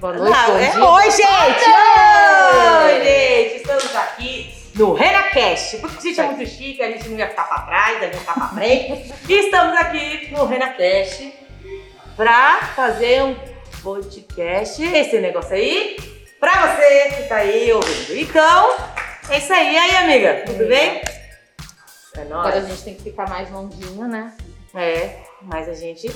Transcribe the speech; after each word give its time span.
Boa 0.00 0.14
noite, 0.14 0.30
Não, 0.32 0.58
é. 0.58 0.78
Oi, 0.92 1.10
gente! 1.10 1.64
Oi! 1.64 2.84
Oi, 2.84 3.04
gente! 3.04 3.56
Estamos 3.56 3.96
aqui 3.96 4.54
no 4.74 4.94
RenaCast. 4.94 5.76
Porque 5.78 5.98
a 5.98 6.00
gente 6.00 6.20
é 6.20 6.22
muito 6.24 6.46
chique, 6.50 6.82
a 6.82 6.90
gente 6.90 7.08
não 7.10 7.18
ia 7.18 7.28
ficar 7.28 7.44
pra 7.44 7.58
trás, 7.62 7.96
a 7.98 8.04
gente 8.06 8.14
ia 8.14 8.20
ficar 8.20 8.34
pra 8.34 8.48
frente. 8.48 9.14
e 9.28 9.32
estamos 9.46 9.76
aqui 9.76 10.30
no 10.32 10.46
RenaCast 10.46 11.34
pra 12.16 12.60
fazer 12.74 13.22
um 13.24 13.36
podcast, 13.82 14.82
esse 14.82 15.18
negócio 15.18 15.54
aí, 15.54 15.96
pra 16.38 16.74
você 16.76 17.10
que 17.16 17.22
tá 17.28 17.36
aí 17.36 17.70
ouvindo. 17.72 18.16
Então, 18.18 18.76
é 19.28 19.38
isso 19.38 19.52
aí. 19.52 19.74
E 19.74 19.78
aí, 19.78 19.96
amiga? 19.96 20.42
Tudo 20.46 20.66
bem? 20.66 21.02
É 22.16 22.20
Agora 22.22 22.56
a 22.56 22.60
nóis. 22.60 22.68
gente 22.68 22.84
tem 22.84 22.94
que 22.94 23.02
ficar 23.02 23.28
mais 23.28 23.50
longinho, 23.50 24.08
né? 24.08 24.34
É, 24.74 25.18
mas 25.42 25.68
a 25.68 25.74
gente 25.74 26.08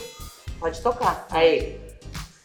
pode 0.59 0.81
tocar. 0.83 1.27
Aí. 1.31 1.79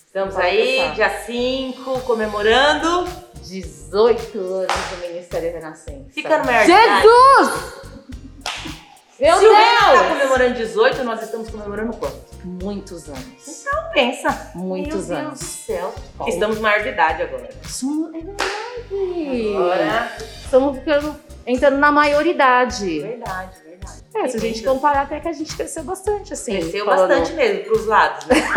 Estamos 0.09 0.33
Pode 0.33 0.47
aí, 0.47 0.77
tocar. 0.77 0.95
dia 0.95 1.09
5, 1.23 1.99
comemorando. 2.01 3.07
18 3.43 4.39
anos 4.39 4.67
do 4.89 5.07
Ministério 5.07 5.53
Renascença. 5.53 6.09
Ficando 6.09 6.45
maior 6.47 6.65
de 6.65 6.71
idade. 6.71 7.01
Jesus! 7.03 7.79
Meu 9.19 9.37
Se 9.37 9.45
o 9.45 9.53
Renan 9.53 9.79
tá 9.79 9.91
Deus! 9.91 10.07
comemorando 10.07 10.53
18, 10.55 11.03
nós 11.03 11.21
estamos 11.21 11.49
comemorando 11.51 11.95
quanto? 11.97 12.17
Muitos 12.43 13.07
anos. 13.07 13.21
Então 13.61 13.83
pensa. 13.93 14.51
Muitos 14.55 15.09
Meu 15.09 15.17
anos. 15.17 15.39
Deus 15.39 15.39
do 15.39 15.45
céu. 15.45 15.95
Paulo. 16.17 16.33
Estamos 16.33 16.57
maior 16.57 16.81
de 16.81 16.89
idade 16.89 17.21
agora. 17.21 17.49
Somos- 17.67 18.09
É 18.15 18.17
verdade. 18.19 19.55
Agora. 19.55 20.17
Estamos 20.43 20.79
ficando, 20.79 21.15
entrando 21.45 21.77
na 21.77 21.91
maioridade. 21.91 22.99
Verdade, 23.01 23.51
verdade. 23.63 23.68
É, 24.15 24.27
se 24.27 24.37
a 24.37 24.39
gente 24.39 24.63
comparar 24.63 25.01
até 25.03 25.19
que 25.19 25.27
a 25.27 25.33
gente 25.33 25.55
cresceu 25.55 25.83
bastante, 25.83 26.33
assim. 26.33 26.53
Cresceu 26.59 26.85
falando- 26.85 27.09
bastante 27.09 27.33
mesmo, 27.33 27.63
pros 27.65 27.85
lados, 27.85 28.25
né? 28.25 28.35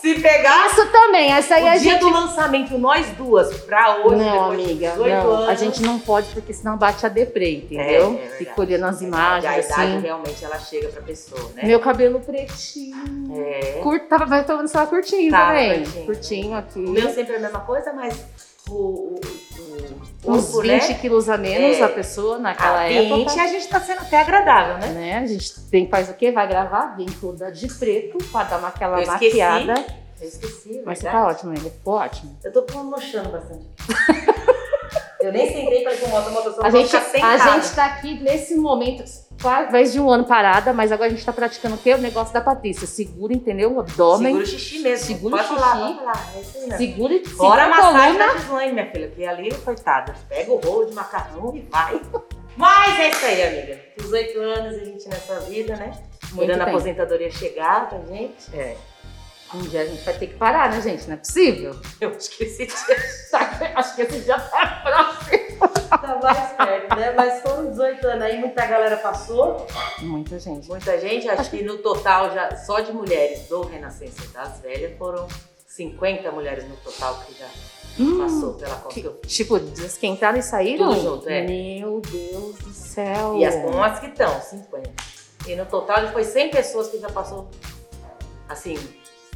Se 0.00 0.14
pegar 0.20 0.66
Isso 0.66 0.84
também, 0.90 1.32
essa 1.32 1.54
aí 1.54 1.62
o 1.62 1.66
a 1.68 1.76
dia 1.76 1.92
gente... 1.92 2.00
do 2.00 2.08
lançamento, 2.10 2.76
nós 2.76 3.06
duas, 3.10 3.56
pra 3.60 3.98
hoje, 4.04 4.16
Não, 4.16 4.50
amiga, 4.50 4.90
18 4.90 4.98
não. 5.08 5.32
anos. 5.32 5.48
A 5.48 5.54
gente 5.54 5.80
não 5.80 6.00
pode, 6.00 6.26
porque 6.30 6.52
senão 6.52 6.76
bate 6.76 7.06
a 7.06 7.08
deprê, 7.08 7.58
entendeu? 7.58 7.84
É, 7.86 7.94
é 7.94 8.08
verdade. 8.10 8.36
Fica 8.38 8.60
olhando 8.60 8.84
as 8.86 8.98
Verdade, 8.98 9.04
imagens, 9.46 9.54
A 9.54 9.58
idade 9.60 9.92
assim. 9.92 10.00
realmente 10.00 10.44
ela 10.44 10.58
chega 10.58 10.88
pra 10.88 11.02
pessoa, 11.02 11.52
né? 11.54 11.62
Meu 11.64 11.78
cabelo 11.78 12.18
pretinho. 12.18 12.96
É. 13.46 13.78
Curto, 13.80 14.08
tava, 14.08 14.26
mas 14.26 14.44
tô 14.44 14.66
só 14.66 14.86
curtinho 14.86 15.30
também. 15.30 15.84
curtinho. 15.84 16.06
Curtinho, 16.06 16.54
aqui. 16.56 16.80
O 16.80 16.90
meu 16.90 17.08
sempre 17.14 17.34
é 17.34 17.36
a 17.36 17.40
mesma 17.40 17.60
coisa, 17.60 17.92
mas 17.92 18.20
o, 18.68 18.74
o, 18.74 19.20
o 20.24 20.32
Uns 20.32 20.44
corpo, 20.46 20.62
20 20.62 20.88
né? 20.88 20.94
quilos 21.00 21.28
a 21.28 21.36
menos 21.36 21.78
É. 21.78 21.82
a 21.82 21.88
pessoa 21.88 22.38
naquela 22.38 22.82
A 22.84 22.88
20 22.88 23.10
época. 23.12 23.42
a 23.42 23.46
gente 23.46 23.68
tá 23.68 23.80
sendo 23.80 24.00
até 24.00 24.20
agradável, 24.20 24.78
né? 24.78 24.88
Né? 24.92 25.18
A 25.18 25.26
gente 25.26 25.60
tem, 25.70 25.88
faz 25.88 26.08
o 26.08 26.14
quê? 26.14 26.30
Vai 26.32 26.46
gravar, 26.48 26.96
vem 26.96 27.06
toda 27.06 27.50
de 27.50 27.66
preto 27.68 28.18
pra 28.30 28.44
dar 28.44 28.58
uma, 28.58 28.68
aquela 28.68 28.98
Eu 28.98 29.02
esqueci. 29.02 29.38
maquiada. 29.38 29.84
Eu 30.20 30.28
esqueci, 30.28 30.82
Mas 30.86 30.98
você 31.00 31.08
tá 31.10 31.26
ótimo 31.26 31.50
ainda, 31.50 31.68
ficou 31.68 31.94
ótimo. 31.94 32.36
Eu 32.44 32.52
tô 32.52 32.64
mochando 32.84 33.30
bastante. 33.30 33.66
eu 35.20 35.32
nem 35.32 35.52
sentei 35.52 35.82
pra 35.82 35.94
ir 35.94 36.00
com 36.00 36.08
moto, 36.08 36.28
a 36.28 36.30
moto 36.30 36.54
A 36.62 36.70
gente, 36.70 36.96
a 36.96 37.38
gente 37.58 37.74
tá 37.74 37.86
aqui 37.86 38.20
nesse 38.22 38.54
momento, 38.56 39.02
quase 39.42 39.72
mais 39.72 39.92
de 39.92 40.00
um 40.00 40.08
ano 40.08 40.24
parada, 40.24 40.72
mas 40.72 40.90
agora 40.92 41.08
a 41.08 41.12
gente 41.12 41.24
tá 41.26 41.32
praticando 41.32 41.74
o 41.74 41.78
quê? 41.78 41.92
O 41.94 41.98
negócio 41.98 42.32
da 42.32 42.40
Patrícia. 42.40 42.86
Segura, 42.86 43.34
entendeu? 43.34 43.74
O 43.74 43.80
abdômen. 43.80 44.26
Segura 44.28 44.44
o 44.44 44.46
xixi 44.46 44.78
mesmo. 44.78 45.06
Segura 45.06 45.36
pode 45.36 45.52
o 45.52 45.56
falar, 45.56 45.72
xixi. 45.76 45.82
pode 45.82 45.98
falar. 45.98 46.32
É 46.34 46.40
isso 46.40 46.58
mesmo. 46.60 46.76
Segura, 46.78 47.14
segura 47.14 47.36
Fora 47.36 47.62
a 47.62 47.64
a 47.64 47.68
massagem 47.68 48.12
coluna. 48.12 48.26
da 48.32 48.38
Gislaine, 48.38 48.72
minha 48.72 48.90
filha, 48.90 49.08
que 49.08 49.26
ali, 49.26 49.54
coitada, 49.56 50.14
pega 50.28 50.52
o 50.52 50.56
rolo 50.56 50.86
de 50.86 50.94
macarrão 50.94 51.54
e 51.56 51.60
vai. 51.70 52.00
Mas 52.56 53.00
é 53.00 53.08
isso 53.08 53.26
aí, 53.26 53.42
amiga. 53.42 53.80
18 53.98 54.38
anos 54.40 54.74
a 54.80 54.84
gente 54.84 55.08
nessa 55.08 55.40
vida, 55.40 55.76
né? 55.76 55.92
Esperando 56.22 56.60
a 56.60 56.64
aposentadoria 56.64 57.30
chegar 57.30 57.88
pra 57.88 57.98
gente. 57.98 58.54
É. 58.54 58.76
Um 59.54 59.60
dia 59.60 59.82
a 59.82 59.84
gente 59.84 60.02
vai 60.02 60.14
ter 60.14 60.28
que 60.28 60.34
parar, 60.34 60.70
né, 60.70 60.80
gente? 60.80 61.06
Não 61.06 61.14
é 61.14 61.16
possível. 61.18 61.76
Eu 62.00 62.10
acho 62.10 62.30
que 62.30 62.44
esse 62.44 62.66
dia 62.66 62.96
Acho 63.76 63.94
que 63.96 64.02
esse 64.02 64.20
dia 64.20 64.38
tá 64.38 64.80
próximo. 64.82 65.41
Tá 65.98 66.18
mais 66.22 66.52
perto, 66.52 66.96
né? 66.96 67.12
Mas 67.16 67.42
foram 67.42 67.70
18 67.70 68.06
anos 68.06 68.22
aí, 68.22 68.38
muita 68.38 68.66
galera 68.66 68.96
passou. 68.96 69.66
Muita 70.00 70.38
gente. 70.38 70.68
Muita 70.68 70.98
gente, 71.00 71.28
acho 71.28 71.50
que 71.50 71.62
no 71.62 71.78
total, 71.78 72.30
já 72.32 72.56
só 72.56 72.80
de 72.80 72.92
mulheres 72.92 73.48
do 73.48 73.62
Renascença 73.62 74.26
das 74.32 74.60
Velhas, 74.60 74.96
foram 74.98 75.26
50 75.66 76.30
mulheres 76.32 76.68
no 76.68 76.76
total 76.76 77.18
que 77.26 77.34
já 77.38 77.46
passou 78.18 78.54
pela 78.54 78.74
Copa. 78.76 78.94
Que- 78.94 79.10
tipo, 79.26 79.58
desquentaram 79.58 80.38
e 80.38 80.42
saíram? 80.42 80.88
Tudo 80.94 81.00
junto, 81.02 81.28
é. 81.28 81.42
Meu 81.46 82.00
Deus 82.00 82.56
do 82.58 82.72
céu. 82.72 83.36
E 83.38 83.44
as 83.44 83.54
com 83.56 83.82
as 83.82 83.98
que 84.00 84.06
estão, 84.06 84.40
50. 84.40 84.90
E 85.46 85.56
no 85.56 85.66
total 85.66 86.02
já 86.02 86.12
foi 86.12 86.24
100 86.24 86.50
pessoas 86.50 86.88
que 86.88 86.98
já 86.98 87.08
passou, 87.10 87.48
assim, 88.48 88.76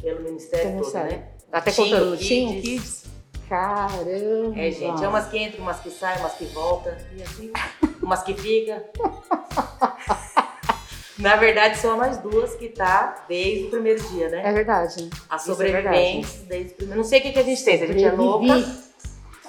pelo 0.01 0.21
Ministério 0.21 0.71
Pelo 0.71 0.83
todo, 0.91 0.93
né? 1.03 1.27
Até 1.51 1.71
Teen 1.71 1.89
contando 1.89 2.17
Kids. 2.17 2.27
Team 2.27 2.61
Kids. 2.61 3.03
Caramba. 3.47 4.59
É, 4.59 4.71
gente, 4.71 5.03
é 5.03 5.07
umas 5.07 5.27
que 5.27 5.37
entram, 5.37 5.61
umas 5.61 5.79
que 5.79 5.89
saem, 5.89 6.19
umas 6.19 6.33
que 6.33 6.45
voltam, 6.45 6.93
e 7.15 7.23
assim, 7.23 7.51
umas 8.01 8.23
que 8.23 8.33
fica. 8.33 8.83
Na 11.17 11.35
verdade, 11.35 11.77
são 11.77 11.99
as 11.99 12.19
duas 12.19 12.53
que 12.55 12.69
tá 12.69 13.25
desde 13.27 13.65
o 13.65 13.69
primeiro 13.71 13.99
dia, 14.09 14.29
né? 14.29 14.41
É 14.45 14.51
verdade. 14.51 15.09
As 15.27 15.41
isso 15.47 15.51
é 15.51 15.55
verdade. 15.55 15.97
sobreviventes 15.97 16.33
desde 16.43 16.73
o 16.73 16.75
primeiro. 16.75 17.01
Não 17.01 17.07
sei 17.07 17.19
o 17.19 17.21
que, 17.23 17.31
que 17.31 17.39
a 17.39 17.43
gente 17.43 17.63
tem, 17.63 17.77
se 17.77 17.83
a 17.83 17.87
gente 17.87 18.03
é 18.03 18.11
louca. 18.11 18.53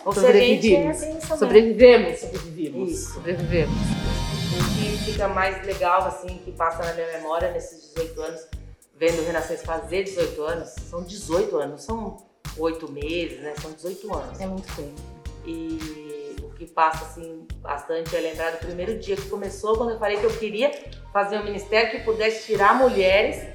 Ou 0.04 0.12
se 0.12 0.26
a 0.26 0.32
gente 0.32 0.74
é 0.74 0.94
Sobrevivimos. 0.94 0.96
assim. 0.96 1.20
Sobrevivemos. 1.36 2.20
Sobrevivemos. 2.20 2.90
Isso. 2.90 3.12
Sobrevivemos. 3.12 3.74
O 3.74 4.80
que 4.80 5.12
fica 5.12 5.28
mais 5.28 5.66
legal, 5.66 6.06
assim, 6.06 6.38
que 6.38 6.52
passa 6.52 6.82
na 6.84 6.94
minha 6.94 7.12
memória 7.18 7.50
nesses 7.50 7.92
18 7.94 8.22
anos, 8.22 8.48
vendo 8.96 9.20
o 9.20 9.26
Renascença 9.26 9.64
fazer 9.64 10.04
18 10.04 10.42
anos, 10.42 10.70
são 10.88 11.02
18 11.02 11.56
anos, 11.58 11.82
são 11.82 12.27
8 12.58 12.92
meses, 12.92 13.40
né? 13.40 13.54
São 13.60 13.72
18 13.72 14.14
anos. 14.14 14.40
É 14.40 14.46
muito 14.46 14.74
tempo. 14.74 15.00
E 15.44 16.36
o 16.42 16.50
que 16.50 16.66
passa, 16.66 17.04
assim, 17.04 17.46
bastante 17.60 18.14
é 18.14 18.20
lembrar 18.20 18.50
do 18.52 18.58
primeiro 18.58 18.98
dia 18.98 19.16
que 19.16 19.28
começou, 19.28 19.76
quando 19.76 19.92
eu 19.92 19.98
falei 19.98 20.18
que 20.18 20.24
eu 20.24 20.36
queria 20.36 20.70
fazer 21.12 21.38
um 21.38 21.44
ministério 21.44 21.90
que 21.90 22.04
pudesse 22.04 22.46
tirar 22.46 22.74
mulheres 22.74 23.46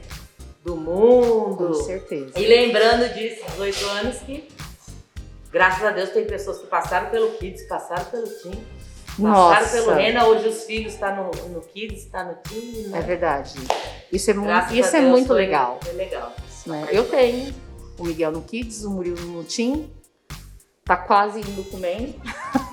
do 0.63 0.75
mundo. 0.75 1.67
Com 1.67 1.73
certeza. 1.73 2.39
E 2.39 2.47
lembrando 2.47 3.13
disso, 3.13 3.43
18 3.51 3.85
anos, 3.87 4.17
que 4.19 4.47
graças 5.51 5.83
a 5.83 5.91
Deus 5.91 6.09
tem 6.09 6.25
pessoas 6.25 6.59
que 6.59 6.67
passaram 6.67 7.09
pelo 7.09 7.31
Kids, 7.31 7.63
passaram 7.67 8.05
pelo 8.05 8.27
Team, 8.27 8.55
passaram 9.21 9.61
Nossa. 9.61 9.71
pelo 9.71 9.91
Rena, 9.93 10.25
hoje 10.25 10.47
os 10.47 10.63
filhos 10.63 10.93
estão 10.93 11.15
no, 11.15 11.49
no 11.49 11.61
Kids, 11.61 12.03
está 12.03 12.23
no 12.23 12.35
Team, 12.35 12.89
né? 12.89 12.99
É 12.99 13.01
verdade. 13.01 13.53
Isso 14.11 14.31
é, 14.31 14.33
muito, 14.33 14.47
Graças 14.47 14.71
a 14.71 14.75
isso 14.75 14.95
é 14.95 14.99
Deus 14.99 15.11
muito 15.11 15.33
legal. 15.33 15.79
Foi 15.83 15.93
legal. 15.93 16.33
né? 16.65 16.87
Eu 16.91 17.07
tenho 17.09 17.53
o 17.97 18.03
Miguel 18.05 18.31
no 18.31 18.41
Kids, 18.41 18.83
o 18.83 18.91
Murilo 18.91 19.19
no 19.21 19.43
Team. 19.43 19.89
Tá 20.85 20.97
quase 20.97 21.39
indo 21.39 21.63
com 21.69 21.77
o 21.77 21.79
MEN. 21.79 22.19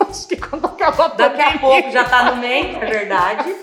Acho 0.08 0.26
que 0.26 0.36
quando 0.36 0.64
acabar 0.66 1.04
a 1.12 1.14
Daqui 1.14 1.40
a 1.40 1.58
pouco 1.58 1.90
já 1.92 2.04
tá 2.08 2.34
no 2.34 2.40
meio, 2.40 2.76
é 2.76 2.86
verdade. 2.86 3.54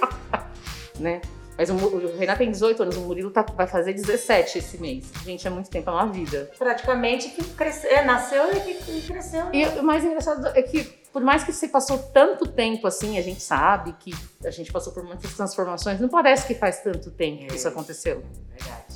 né? 1.00 1.22
Mas 1.58 1.70
o, 1.72 1.74
o 1.74 2.18
Renato 2.18 2.38
tem 2.38 2.52
18 2.52 2.84
anos, 2.84 2.96
o 2.98 3.02
Murilo 3.02 3.32
tá- 3.32 3.42
vai 3.56 3.66
fazer 3.68 3.92
17 3.92 4.60
esse 4.60 4.78
mês. 4.78 5.12
Gente, 5.26 5.46
é 5.48 5.50
muito 5.50 5.70
tempo, 5.70 5.90
é 5.90 5.94
uma 5.94 6.06
vida. 6.08 6.50
Praticamente 6.58 7.30
que 7.30 7.44
cresceu, 7.44 7.90
é, 7.90 8.06
nasceu 8.06 8.44
e, 8.56 9.02
cresceu. 9.02 9.48
E 9.52 9.66
o 9.80 9.84
mais 9.84 10.06
engraçado 10.06 10.46
é 10.56 10.62
que, 10.62 10.84
por 11.12 11.22
mais 11.24 11.44
que 11.44 11.52
você 11.52 11.68
passou 11.68 11.98
tanto 11.98 12.46
tempo 12.48 12.86
assim, 12.86 13.18
a 13.18 13.24
gente 13.24 13.42
sabe 13.42 13.94
que 14.00 14.14
a 14.46 14.52
gente 14.52 14.72
passou 14.72 14.94
por 14.94 15.04
muitas 15.04 15.34
transformações, 15.34 16.00
não 16.00 16.08
parece 16.10 16.46
que 16.46 16.54
faz 16.54 16.80
tanto 16.82 17.10
tempo 17.10 17.40
que 17.48 17.54
É. 17.54 17.56
isso 17.56 17.68
aconteceu. 17.68 18.24
Verdade. 18.52 18.87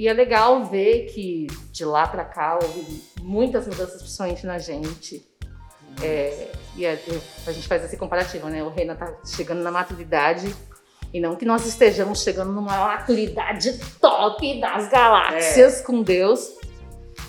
E 0.00 0.08
é 0.08 0.14
legal 0.14 0.64
ver 0.64 1.04
que 1.12 1.46
de 1.70 1.84
lá 1.84 2.06
pra 2.08 2.24
cá 2.24 2.58
houve 2.62 3.02
muitas 3.20 3.66
mudanças, 3.66 4.00
principalmente 4.00 4.46
na 4.46 4.56
gente. 4.56 5.22
É, 6.02 6.48
e 6.74 6.86
a, 6.86 6.96
a 7.46 7.52
gente 7.52 7.68
faz 7.68 7.84
esse 7.84 7.98
comparativo, 7.98 8.48
né? 8.48 8.62
O 8.62 8.70
Reina 8.70 8.94
tá 8.94 9.12
chegando 9.26 9.62
na 9.62 9.70
maturidade. 9.70 10.56
E 11.12 11.20
não 11.20 11.36
que 11.36 11.44
nós 11.44 11.66
estejamos 11.66 12.22
chegando 12.22 12.50
numa 12.50 12.78
maturidade 12.78 13.78
top 14.00 14.58
das 14.58 14.88
galáxias 14.88 15.82
com 15.82 16.02
Deus. 16.02 16.50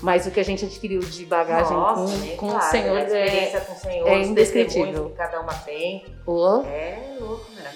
Mas 0.00 0.26
o 0.26 0.30
que 0.30 0.40
a 0.40 0.44
gente 0.44 0.64
adquiriu 0.64 1.00
de 1.00 1.26
bagagem 1.26 1.76
Nossa, 1.76 2.10
com, 2.16 2.18
nem 2.24 2.36
com 2.38 2.46
o 2.46 2.50
fala, 2.52 2.62
Senhor 2.62 2.94
né? 2.94 3.02
A 3.02 3.18
é, 3.18 3.60
com 3.60 3.72
o 3.74 3.76
Senhor, 3.76 4.08
é 4.08 4.22
indescritível. 4.22 5.10
que 5.10 5.16
cada 5.16 5.42
uma 5.42 5.52
tem. 5.52 6.06
o- 6.26 6.62
É 6.64 7.16
louco, 7.20 7.50
né? 7.52 7.70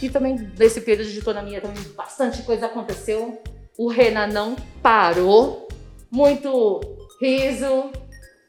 E 0.00 0.08
também 0.08 0.36
nesse 0.58 0.80
período 0.80 1.10
de 1.10 1.18
autonomia 1.18 1.60
também 1.60 1.82
bastante 1.94 2.40
coisa 2.44 2.64
aconteceu. 2.64 3.42
O 3.78 3.88
Renan 3.88 4.26
não 4.26 4.56
parou. 4.82 5.68
Muito 6.10 6.80
riso. 7.20 7.90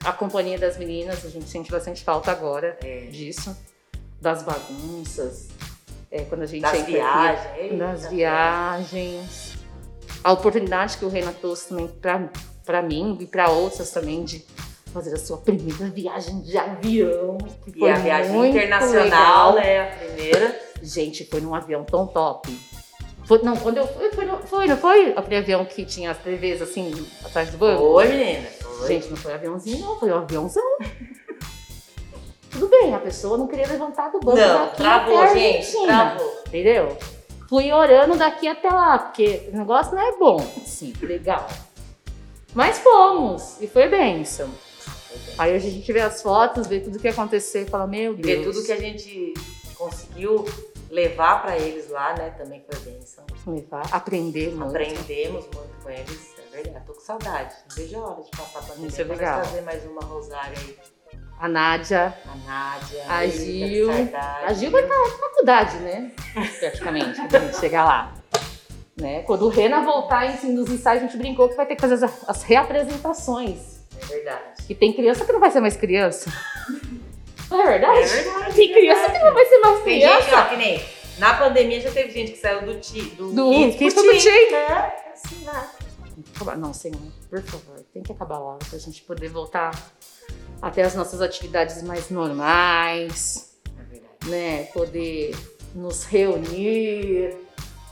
A 0.03 0.11
companhia 0.11 0.57
das 0.57 0.77
meninas, 0.77 1.23
a 1.25 1.29
gente 1.29 1.47
sente 1.49 1.69
bastante 1.71 2.03
falta 2.03 2.31
agora 2.31 2.77
É. 2.83 3.01
disso. 3.11 3.55
Das 4.19 4.43
bagunças. 4.43 5.47
É, 6.11 6.21
quando 6.23 6.41
a 6.41 6.45
gente 6.45 6.61
Das 6.63 6.73
aqui, 6.81 6.93
viagens. 6.93 7.57
eita, 7.59 7.77
das 7.77 8.07
viagens. 8.09 9.53
A 10.23 10.31
oportunidade 10.31 10.97
que 10.97 11.05
o 11.05 11.09
Renan 11.09 11.33
trouxe 11.33 11.67
também 12.01 12.29
pra 12.65 12.81
mim 12.81 13.17
e 13.19 13.27
pra 13.27 13.49
outras 13.51 13.91
também 13.91 14.23
de 14.23 14.43
fazer 14.91 15.13
a 15.13 15.17
sua 15.19 15.37
primeira 15.37 15.85
viagem 15.89 16.41
de 16.41 16.57
avião. 16.57 17.37
Que 17.63 17.69
E 17.69 17.79
foi 17.79 17.91
a 17.91 17.95
viagem 17.99 18.49
internacional, 18.49 19.53
legal. 19.53 19.55
né? 19.55 19.81
A 19.81 19.95
primeira. 19.95 20.59
Gente, 20.81 21.25
foi 21.25 21.41
num 21.41 21.53
avião 21.53 21.83
tão 21.83 22.07
top. 22.07 22.49
Foi, 23.29 23.39
não, 23.43 23.55
quando 23.55 23.77
eu 23.77 23.87
fui, 23.87 24.09
foi, 24.09 24.27
foi, 24.47 24.65
não 24.65 24.75
foi 24.75 25.13
aquele 25.15 25.35
avião 25.35 25.63
que 25.63 25.85
tinha 25.85 26.09
as 26.09 26.17
TVs 26.17 26.63
assim, 26.63 26.91
atrás 27.23 27.51
do 27.51 27.59
banco? 27.59 27.83
Oi, 27.83 28.07
menina. 28.07 28.47
Oi. 28.81 28.87
Gente, 28.87 29.07
não 29.07 29.17
foi 29.17 29.33
aviãozinho, 29.35 29.85
não, 29.85 29.99
foi 29.99 30.11
um 30.11 30.15
aviãozão. 30.15 30.63
Tudo 32.49 32.67
bem, 32.69 32.95
a 32.95 32.97
pessoa 32.97 33.37
não 33.37 33.45
queria 33.45 33.67
levantar 33.67 34.09
do 34.09 34.19
banco 34.19 34.35
não, 34.35 34.65
daqui 34.65 34.77
travou, 34.77 35.19
até 35.19 35.33
gente. 35.35 35.57
Argentina, 35.57 35.85
Travou. 35.85 36.43
Entendeu? 36.47 36.97
Fui 37.47 37.71
orando 37.71 38.17
daqui 38.17 38.47
até 38.47 38.67
lá, 38.67 38.97
porque 38.97 39.47
o 39.53 39.57
negócio 39.57 39.93
não 39.93 40.01
é 40.01 40.17
bom. 40.17 40.39
Sim, 40.65 40.93
legal. 40.99 41.47
Mas 42.55 42.79
fomos, 42.79 43.61
e 43.61 43.67
foi 43.67 43.87
bênção. 43.87 44.49
Aí 45.37 45.55
hoje 45.55 45.67
a 45.67 45.71
gente 45.71 45.93
vê 45.93 46.01
as 46.01 46.19
fotos, 46.23 46.65
vê 46.65 46.79
tudo 46.79 46.97
que 46.97 47.07
aconteceu 47.07 47.61
e 47.61 47.65
fala, 47.65 47.85
meu 47.85 48.15
Deus. 48.15 48.25
ver 48.25 48.43
tudo 48.43 48.65
que 48.65 48.71
a 48.71 48.79
gente 48.79 49.35
conseguiu 49.77 50.45
levar 50.89 51.41
pra 51.41 51.57
eles 51.57 51.89
lá, 51.89 52.13
né? 52.15 52.31
Também 52.31 52.63
foi 52.69 52.91
bênção. 52.91 53.23
levar, 53.47 53.87
aprender 53.91 54.51
muito. 54.51 54.69
Aprendemos 54.69 55.45
muito 55.53 55.83
com 55.83 55.89
eles, 55.89 56.35
é 56.37 56.55
verdade. 56.55 56.85
Tô 56.85 56.93
com 56.93 57.01
saudade. 57.01 57.55
Não 57.69 57.75
vejo 57.75 57.97
a 57.97 58.07
hora 58.07 58.23
de 58.23 58.31
passar 58.31 58.59
a 58.59 58.61
pandemia. 58.63 58.87
Isso 58.87 59.01
é 59.01 59.03
legal. 59.03 59.43
fazer 59.43 59.61
mais 59.61 59.85
uma 59.85 60.01
rosária 60.01 60.57
aí. 60.57 60.77
A 61.39 61.47
Nádia, 61.47 62.13
A 62.25 62.35
Nádia, 62.35 63.05
A 63.07 63.25
Gil. 63.27 63.89
A 64.45 64.51
Gil 64.51 64.71
vai 64.71 64.83
estar 64.83 64.97
na 64.97 65.09
faculdade, 65.09 65.77
né? 65.77 66.11
Praticamente, 66.59 67.17
quando 67.21 67.35
a 67.35 67.39
gente 67.39 67.57
chegar 67.57 67.85
lá. 67.85 68.13
Né? 68.99 69.23
Quando 69.23 69.45
o 69.45 69.49
Rena 69.49 69.81
voltar 69.81 70.25
enfim, 70.25 70.51
nos 70.51 70.69
ensaios, 70.69 71.01
a 71.01 71.05
gente 71.05 71.17
brincou 71.17 71.47
que 71.47 71.55
vai 71.55 71.65
ter 71.65 71.75
que 71.75 71.81
fazer 71.81 72.03
as, 72.03 72.29
as 72.29 72.43
reapresentações. 72.43 73.79
É 74.01 74.05
verdade. 74.05 74.65
E 74.67 74.75
tem 74.75 74.91
criança 74.91 75.23
que 75.23 75.31
não 75.31 75.39
vai 75.39 75.49
ser 75.49 75.61
mais 75.61 75.77
criança. 75.77 76.29
É 77.51 77.63
verdade? 77.67 77.99
É 77.99 78.05
verdade. 78.05 78.55
Tem 78.55 78.73
criança 78.73 79.11
que 79.11 79.19
não 79.19 79.33
vai 79.33 79.45
ser 79.45 79.59
mais 79.59 79.83
Tem 79.83 79.99
criança. 79.99 80.21
gente, 80.23 80.33
ó, 80.35 80.45
que 80.45 80.55
nem. 80.57 80.85
Na 81.17 81.33
pandemia 81.33 81.81
já 81.81 81.91
teve 81.91 82.11
gente 82.11 82.31
que 82.31 82.37
saiu 82.37 82.61
do 82.65 82.79
ti, 82.79 83.01
do, 83.17 83.31
Do 83.33 83.51
Kids 83.51 83.75
Kids 83.77 83.93
pro. 83.95 84.55
É, 84.55 85.03
assim 85.13 85.43
vai. 85.43 85.67
Acabar- 86.35 86.57
Não, 86.57 86.73
senhor, 86.73 86.97
por 87.29 87.41
favor, 87.41 87.83
tem 87.93 88.01
que 88.03 88.11
acabar 88.11 88.37
logo 88.39 88.59
pra 88.69 88.77
gente 88.79 89.01
poder 89.01 89.27
voltar 89.29 89.71
até 90.61 90.83
as 90.83 90.95
nossas 90.95 91.21
atividades 91.21 91.81
mais 91.83 92.09
normais, 92.09 93.55
É 93.77 93.83
verdade. 93.83 94.29
né? 94.29 94.63
Poder 94.73 95.35
nos 95.75 96.03
reunir 96.05 97.35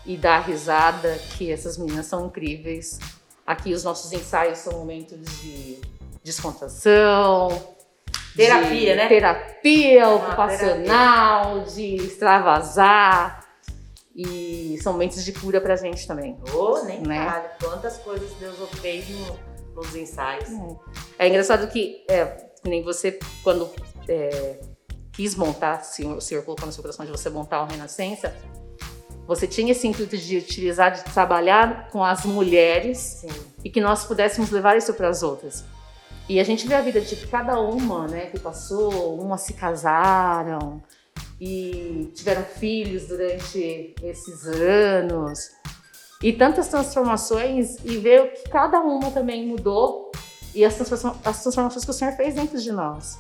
e 0.05 0.15
dar 0.15 0.39
risada, 0.39 1.17
que 1.37 1.51
essas 1.51 1.77
meninas 1.77 2.05
são 2.05 2.27
incríveis. 2.27 2.97
Aqui 3.45 3.73
os 3.73 3.83
nossos 3.83 4.13
ensaios 4.13 4.59
são 4.59 4.71
momentos 4.73 5.19
de 5.41 5.79
descontração. 6.23 7.75
Terapia, 8.37 8.95
né? 8.95 9.07
Terapia 9.07 10.07
Uma 10.07 10.15
ocupacional, 10.27 11.59
de 11.65 11.95
extravasar. 11.95 13.45
E 14.15 14.79
são 14.81 14.93
momentos 14.93 15.23
de 15.23 15.31
cura 15.31 15.59
pra 15.61 15.75
gente 15.75 16.07
também. 16.07 16.37
Ô, 16.53 16.81
nem 16.83 17.01
Né? 17.01 17.25
fale. 17.29 17.45
Quantas 17.61 17.97
coisas 17.97 18.31
Deus 18.39 18.55
fez 18.81 19.07
no- 19.09 19.39
nos 19.75 19.95
ensaios. 19.95 20.49
É 21.19 21.27
engraçado 21.27 21.67
que, 21.67 22.03
é, 22.09 22.47
nem 22.63 22.81
você, 22.83 23.19
quando 23.43 23.69
é, 24.09 24.59
quis 25.13 25.35
montar, 25.35 25.81
se 25.83 26.03
o 26.05 26.19
senhor 26.21 26.43
colocou 26.43 26.65
no 26.65 26.71
seu 26.71 26.81
coração 26.81 27.05
de 27.05 27.11
você 27.11 27.29
montar 27.29 27.61
o 27.61 27.65
Renascença, 27.67 28.33
você 29.27 29.45
tinha 29.45 29.71
esse 29.71 29.85
intuito 29.87 30.17
de 30.17 30.37
utilizar, 30.37 30.91
de 30.93 31.03
trabalhar 31.13 31.89
com 31.91 32.03
as 32.03 32.23
mulheres 32.23 32.97
Sim. 32.97 33.27
e 33.63 33.69
que 33.69 33.81
nós 33.81 34.05
pudéssemos 34.05 34.49
levar 34.49 34.77
isso 34.77 34.93
para 34.95 35.09
as 35.09 35.21
outras. 35.21 35.63
E 36.29 36.39
a 36.39 36.43
gente 36.43 36.67
vê 36.67 36.75
a 36.75 36.81
vida 36.81 36.99
de 36.99 37.15
cada 37.27 37.59
uma, 37.59 38.07
né, 38.07 38.25
que 38.27 38.39
passou, 38.39 39.17
umas 39.19 39.41
se 39.41 39.53
casaram 39.53 40.81
e 41.39 42.11
tiveram 42.15 42.43
filhos 42.43 43.07
durante 43.07 43.95
esses 44.03 44.45
anos 44.45 45.51
e 46.21 46.33
tantas 46.33 46.67
transformações 46.67 47.77
e 47.85 47.97
ver 47.97 48.21
o 48.23 48.27
que 48.31 48.49
cada 48.49 48.79
uma 48.81 49.11
também 49.11 49.45
mudou 49.47 50.11
e 50.53 50.65
as, 50.65 50.75
transforma- 50.75 51.15
as 51.23 51.41
transformações 51.43 51.85
que 51.85 51.91
o 51.91 51.93
Senhor 51.93 52.13
fez 52.13 52.33
dentro 52.35 52.59
de 52.59 52.71
nós, 52.71 53.19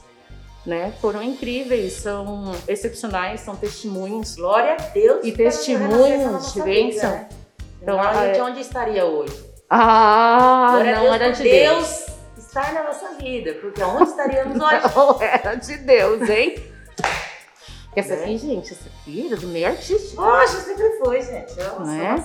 né, 0.65 0.91
foram 0.99 1.21
incríveis, 1.23 1.93
são 1.93 2.51
excepcionais, 2.67 3.41
são 3.41 3.55
testemunhos. 3.55 4.35
Glória 4.35 4.73
a 4.73 4.75
Deus. 4.89 5.25
E 5.25 5.31
testemunhos 5.31 6.47
de 6.53 6.61
vida, 6.61 6.65
bênção. 6.65 7.11
né? 7.11 7.29
Então, 7.81 7.95
Então, 7.95 7.99
a 8.01 8.25
gente 8.25 8.39
é- 8.39 8.43
onde 8.43 8.59
estaria 8.59 9.05
hoje? 9.05 9.45
Ah, 9.69 10.67
Glória 10.71 10.91
a 10.91 10.95
não 10.95 11.01
Deus 11.03 11.15
era 11.15 11.29
de 11.31 11.43
Deus. 11.43 11.87
Deus 11.87 12.16
na 12.73 12.83
nossa 12.83 13.13
vida, 13.15 13.53
porque 13.61 13.81
onde 13.83 14.09
estaríamos 14.09 14.59
hoje? 14.61 14.81
Não 14.95 15.21
era 15.21 15.55
de 15.55 15.77
Deus, 15.77 16.29
hein? 16.29 16.55
Essa 17.95 18.15
Né? 18.15 18.23
aqui, 18.23 18.37
gente, 18.37 18.73
essa 18.73 18.89
aqui 19.01 19.27
era 19.27 19.35
do 19.37 19.47
meio 19.47 19.67
artístico. 19.67 20.15
Poxa, 20.17 20.59
sempre 20.61 20.89
foi, 20.99 21.21
gente. 21.21 21.57
Eu 21.59 21.79
Não 21.79 21.93
é? 21.93 22.15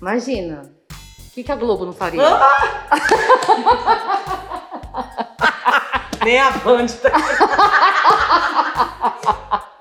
Imagina. 0.00 0.70
O 0.92 1.30
que, 1.34 1.42
que 1.42 1.50
a 1.50 1.56
Globo 1.56 1.84
não 1.86 1.92
faria? 1.92 2.20
Ah! 2.22 2.90
Nem 6.22 6.38
a 6.38 6.50
Band 6.50 6.86
tá 6.86 7.10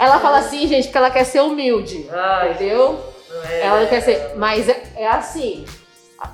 Ela 0.00 0.18
fala 0.18 0.38
assim, 0.38 0.66
gente, 0.66 0.84
porque 0.84 0.96
ela 0.98 1.10
quer 1.10 1.24
ser 1.24 1.40
humilde. 1.42 2.08
Ai, 2.10 2.52
Entendeu? 2.52 2.98
não 3.28 3.44
é. 3.44 3.60
Ela 3.60 3.86
quer 3.86 4.00
ser. 4.00 4.34
Mas 4.36 4.66
é, 4.68 4.82
é 4.96 5.06
assim. 5.06 5.66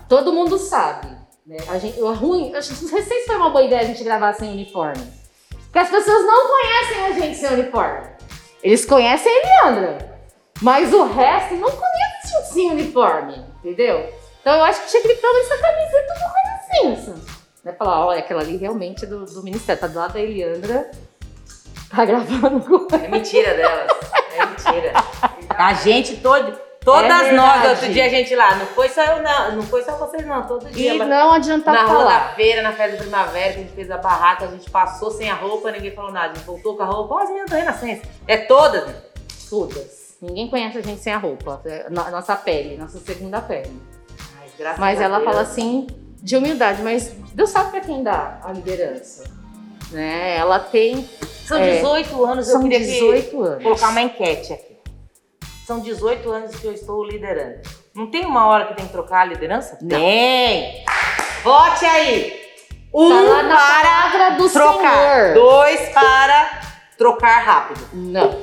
Todo 0.08 0.32
mundo 0.32 0.56
sabe. 0.56 1.08
Né? 1.46 1.58
A 1.68 1.78
gente, 1.78 2.00
ruim. 2.00 2.48
Eu 2.48 2.54
não 2.54 2.62
sei 2.62 3.02
se 3.02 3.26
foi 3.26 3.36
uma 3.36 3.50
boa 3.50 3.64
ideia 3.64 3.82
a 3.82 3.84
gente 3.84 4.02
gravar 4.02 4.32
sem 4.32 4.50
uniforme. 4.50 5.06
Porque 5.64 5.78
as 5.78 5.88
pessoas 5.88 6.26
não 6.26 6.48
conhecem 6.48 7.06
a 7.06 7.12
gente 7.12 7.36
sem 7.36 7.52
uniforme. 7.52 8.08
Eles 8.62 8.84
conhecem 8.84 9.32
a 9.32 9.38
Eliandra. 9.38 10.16
Mas 10.60 10.92
o 10.92 11.04
resto 11.04 11.54
não 11.54 11.70
conhece 11.70 12.34
a 12.34 12.40
gente 12.40 12.52
sem 12.52 12.70
uniforme. 12.72 13.44
Entendeu? 13.62 14.12
Então 14.40 14.56
eu 14.56 14.64
acho 14.64 14.82
que 14.82 14.90
tinha 14.90 15.02
que 15.02 15.14
pelo 15.14 15.34
menos 15.34 15.50
essa 15.50 15.62
camiseta 15.62 16.14
do 16.14 16.84
Renascença. 16.84 17.36
Né? 17.62 17.72
Falar, 17.72 18.06
olha, 18.06 18.18
aquela 18.18 18.40
ali 18.40 18.56
realmente 18.56 19.04
é 19.04 19.08
do, 19.08 19.24
do 19.24 19.42
Ministério. 19.42 19.80
Tá 19.80 19.86
do 19.86 19.98
lado 19.98 20.14
da 20.14 20.20
Eliandra. 20.20 20.90
Tá 21.88 22.04
gravando 22.04 22.60
com 22.60 22.96
É 22.96 23.08
mentira 23.08 23.54
delas. 23.54 23.92
É 24.34 24.46
mentira. 24.46 24.92
A 25.50 25.74
gente 25.74 26.16
todo, 26.16 26.58
todas 26.86 27.26
É 27.26 27.32
nós, 27.32 27.68
outro 27.70 27.92
dia 27.92 28.06
a 28.06 28.08
gente 28.08 28.34
lá, 28.34 28.54
não 28.54 28.66
foi 28.66 28.88
só 28.88 29.02
eu 29.02 29.22
não, 29.22 29.56
não 29.56 29.62
foi 29.64 29.82
só 29.82 29.96
vocês 29.98 30.24
não, 30.26 30.46
todo 30.46 30.64
dia. 30.70 30.94
E 30.94 30.98
não 30.98 31.32
adianta 31.32 31.70
na 31.70 31.82
rua 31.82 31.96
falar. 31.98 32.18
da 32.28 32.34
feira, 32.34 32.62
na 32.62 32.72
festa 32.72 32.92
da 32.96 33.02
primavera, 33.02 33.52
que 33.52 33.58
a 33.58 33.62
gente 33.62 33.74
fez 33.74 33.90
a 33.90 33.98
barraca, 33.98 34.44
a 34.46 34.48
gente 34.48 34.70
passou 34.70 35.10
sem 35.10 35.28
a 35.28 35.34
roupa, 35.34 35.70
ninguém 35.72 35.90
falou 35.90 36.12
nada. 36.12 36.32
A 36.32 36.34
gente 36.34 36.44
voltou 36.46 36.76
com 36.76 36.82
a 36.82 36.86
roupa, 36.86 37.14
ó, 37.16 37.18
as 37.18 37.28
meninas 37.28 37.50
da 37.50 37.56
Renascença. 37.56 38.02
É 38.26 38.36
todas. 38.38 38.86
né? 38.86 38.94
Todas. 39.50 40.16
Ninguém 40.22 40.48
conhece 40.48 40.78
a 40.78 40.82
gente 40.82 41.02
sem 41.02 41.12
a 41.12 41.18
roupa. 41.18 41.60
É 41.66 41.90
no- 41.90 42.10
nossa 42.10 42.34
pele, 42.36 42.76
nossa 42.78 42.98
segunda 43.00 43.40
pele. 43.42 43.70
Mas, 44.78 45.00
ela 45.00 45.18
Deus, 45.18 45.28
fala 45.30 45.42
assim 45.42 45.86
de 46.22 46.36
humildade, 46.36 46.80
mas 46.82 47.08
Deus 47.34 47.50
sabe 47.50 47.72
pra 47.72 47.80
quem 47.80 48.02
dá 48.02 48.40
a 48.42 48.52
liderança. 48.52 49.24
Né? 49.92 50.36
Ela 50.36 50.58
tem. 50.58 51.08
São 51.46 51.58
é, 51.58 51.76
18 51.76 52.24
anos, 52.24 52.46
eu 52.48 52.52
São 52.54 52.62
queria 52.62 52.78
que- 52.78 52.86
18 52.86 53.42
anos. 53.42 53.62
colocar 53.62 53.88
uma 53.90 54.00
enquete 54.02 54.52
aqui. 54.52 54.75
São 55.66 55.80
18 55.80 56.30
anos 56.30 56.54
que 56.54 56.64
eu 56.64 56.72
estou 56.72 57.04
liderando. 57.04 57.60
Não 57.92 58.08
tem 58.08 58.24
uma 58.24 58.46
hora 58.46 58.66
que 58.66 58.74
tem 58.74 58.86
que 58.86 58.92
trocar 58.92 59.22
a 59.22 59.24
liderança? 59.24 59.76
Não. 59.82 59.98
Tem! 59.98 60.84
Vote 61.42 61.84
aí! 61.84 62.40
Um 62.94 63.08
Tá 63.08 63.20
lá 63.20 63.42
na 63.42 63.56
para 63.56 63.82
palavra 63.82 64.30
do 64.36 64.48
trocar. 64.48 64.96
Senhor. 64.96 65.34
Dois 65.34 65.88
para 65.88 66.60
trocar 66.96 67.38
rápido. 67.40 67.88
Não. 67.92 68.40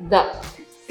Não. 0.00 0.32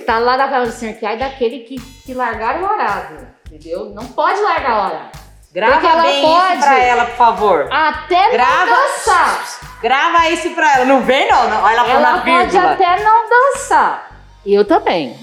Tá 0.05 0.19
lá 0.19 0.37
na 0.37 0.45
palavra 0.47 0.67
do 0.67 0.73
Senhor 0.73 0.95
que 0.95 1.05
ai 1.05 1.17
daquele 1.17 1.59
que, 1.65 1.75
que 2.05 2.13
largar 2.13 2.61
o 2.61 2.65
arado. 2.65 3.27
Entendeu? 3.51 3.89
Não 3.89 4.05
pode 4.07 4.39
largar 4.39 4.71
o 4.77 4.81
arado. 4.83 5.19
Grava 5.51 5.73
Porque 5.73 5.87
ela 5.87 6.01
bem 6.03 6.21
pode. 6.21 6.53
isso 6.53 6.59
pra 6.61 6.79
ela, 6.79 7.05
por 7.05 7.15
favor. 7.15 7.67
Até 7.71 8.31
Grava. 8.31 8.65
não 8.65 8.75
dançar. 8.75 9.59
Grava 9.81 10.29
isso 10.29 10.49
pra 10.51 10.75
ela. 10.75 10.85
Não 10.85 11.01
vem 11.01 11.27
não, 11.29 11.49
não. 11.49 11.63
Olha 11.63 11.75
ela 11.81 11.89
Ela 11.89 12.21
pode 12.21 12.57
até 12.57 13.03
não 13.03 13.29
dançar. 13.29 14.11
E 14.45 14.53
eu 14.53 14.65
também. 14.65 15.17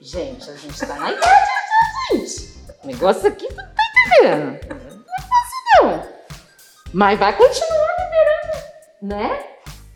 gente, 0.00 0.50
a 0.50 0.54
gente 0.54 0.78
tá 0.78 0.94
na 0.94 1.10
idade, 1.10 1.50
gente. 2.12 2.56
O 2.82 2.86
negócio 2.86 3.26
aqui 3.28 3.48
não 3.54 3.64
tá 3.64 3.82
entendendo. 4.16 4.58
Não 4.68 5.14
é 5.18 5.22
fácil, 5.22 5.82
não. 5.82 6.02
Mas 6.92 7.18
vai 7.18 7.32
continuar 7.32 7.88
liderando, 7.98 8.64
né? 9.02 9.44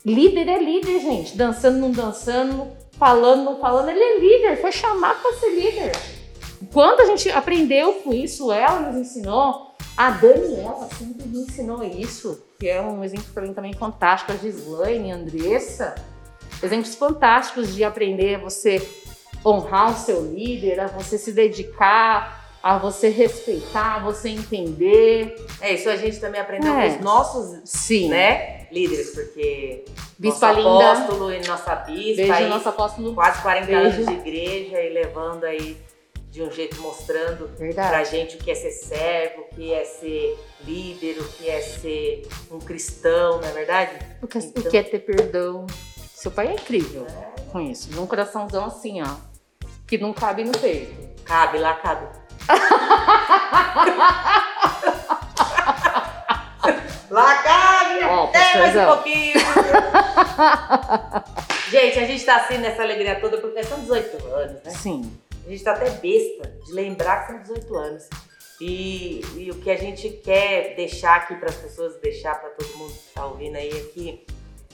Líder 0.04 0.48
é 0.48 0.58
líder, 0.58 0.98
gente. 1.00 1.36
Dançando, 1.36 1.78
não 1.78 1.90
dançando, 1.92 2.72
falando, 2.98 3.44
não 3.44 3.60
falando. 3.60 3.90
Ele 3.90 4.02
é 4.02 4.18
líder, 4.18 4.60
foi 4.60 4.72
chamado 4.72 5.20
pra 5.20 5.32
ser 5.34 5.50
líder. 5.50 5.92
Quando 6.72 7.00
a 7.00 7.04
gente 7.06 7.28
aprendeu 7.30 7.94
com 7.94 8.12
isso, 8.12 8.52
ela 8.52 8.80
nos 8.80 8.96
ensinou. 8.96 9.74
A 9.96 10.10
Daniela 10.10 10.88
sempre 10.96 11.26
me 11.26 11.40
ensinou 11.40 11.82
isso, 11.82 12.42
que 12.58 12.68
é 12.68 12.80
um 12.80 13.02
exemplo 13.02 13.26
para 13.34 13.42
mim 13.42 13.52
também 13.52 13.72
fantástico. 13.72 14.32
A 14.32 14.36
Gislaine, 14.36 15.12
a 15.12 15.16
Andressa, 15.16 15.94
exemplos 16.62 16.94
fantásticos 16.94 17.74
de 17.74 17.82
aprender 17.84 18.36
a 18.36 18.38
você 18.38 18.80
honrar 19.44 19.90
o 19.92 19.96
seu 19.96 20.24
líder, 20.24 20.80
a 20.80 20.86
você 20.86 21.18
se 21.18 21.32
dedicar, 21.32 22.40
a 22.62 22.78
você 22.78 23.08
respeitar, 23.08 23.96
a 23.96 23.98
você 24.00 24.28
entender. 24.28 25.34
É, 25.60 25.72
isso 25.74 25.88
a 25.88 25.96
gente 25.96 26.20
também 26.20 26.40
aprendeu 26.40 26.72
É. 26.72 26.90
com 26.90 26.96
os 26.98 27.00
nossos, 27.04 27.60
Sim. 27.64 28.08
né, 28.10 28.66
líderes, 28.70 29.10
porque 29.14 29.84
Bispa 30.18 30.52
nosso 30.52 30.58
linda. 30.60 30.92
apóstolo 30.92 31.32
e 31.32 31.46
nossa 31.46 31.74
bispa. 31.74 32.16
Beijo, 32.16 32.32
aí, 32.32 32.48
nosso 32.48 32.68
apóstolo. 32.68 33.14
Quase 33.14 33.40
40 33.42 33.66
Beijo. 33.66 33.80
anos 33.82 34.06
de 34.06 34.12
igreja 34.12 34.80
e 34.80 34.90
levando 34.92 35.44
aí 35.44 35.76
de 36.30 36.42
um 36.42 36.50
jeito 36.50 36.80
mostrando 36.80 37.48
pra 37.48 37.56
Verdade. 37.56 38.10
gente 38.10 38.36
o 38.36 38.38
que 38.38 38.50
é 38.50 38.54
ser 38.54 38.70
servo, 38.70 39.42
o 39.42 39.54
que 39.54 39.72
é 39.72 39.84
ser 39.84 40.38
líder, 40.64 41.18
o 41.20 41.24
que 41.32 41.48
é 41.50 41.60
ser 41.60 42.26
um 42.50 42.58
cristão, 42.60 43.40
não 43.40 43.48
é 43.48 43.52
verdade? 43.52 43.98
O 44.22 44.26
que, 44.28 44.38
Então- 44.38 44.62
o 44.62 44.70
que 44.70 44.76
é 44.76 44.82
ter 44.82 45.00
perdão. 45.00 45.66
Seu 46.14 46.30
pai 46.30 46.48
é 46.48 46.52
incrível 46.52 47.06
com 47.50 47.60
isso. 47.60 47.88
De 47.90 47.98
um 47.98 48.06
coraçãozão 48.06 48.66
assim, 48.66 49.02
ó. 49.02 49.16
Que 49.88 49.98
não 49.98 50.12
cabe 50.12 50.44
no 50.44 50.52
peito. 50.52 50.94
Cabe 51.24 51.58
lá, 51.58 51.74
cabe. 51.74 52.06
lá 57.10 57.34
cabe! 57.42 58.04
Ó, 58.04 58.26
Tem 58.28 58.58
mais 58.58 58.76
um 58.76 58.86
pouquinho. 58.86 59.40
gente, 61.70 61.98
a 61.98 62.06
gente 62.06 62.24
tá 62.24 62.36
assim 62.36 62.58
nessa 62.58 62.82
alegria 62.82 63.18
toda 63.20 63.38
porque 63.38 63.62
são 63.64 63.80
18 63.80 64.24
anos, 64.26 64.62
né? 64.62 64.70
Sim. 64.70 65.10
A 65.46 65.50
gente 65.50 65.64
tá 65.64 65.72
até 65.72 65.90
besta 65.90 66.58
de 66.64 66.72
lembrar 66.72 67.26
que 67.26 67.32
são 67.32 67.42
18 67.42 67.76
anos. 67.76 68.08
E, 68.60 69.22
e 69.36 69.50
o 69.50 69.54
que 69.54 69.70
a 69.70 69.76
gente 69.76 70.10
quer 70.10 70.74
deixar 70.76 71.16
aqui 71.16 71.34
para 71.34 71.48
as 71.48 71.56
pessoas, 71.56 71.96
deixar 71.96 72.38
para 72.38 72.50
todo 72.50 72.76
mundo 72.76 72.92
que 72.92 73.14
tá 73.14 73.24
ouvindo 73.24 73.56
aí 73.56 73.70
é 73.70 73.80
que 73.92 74.26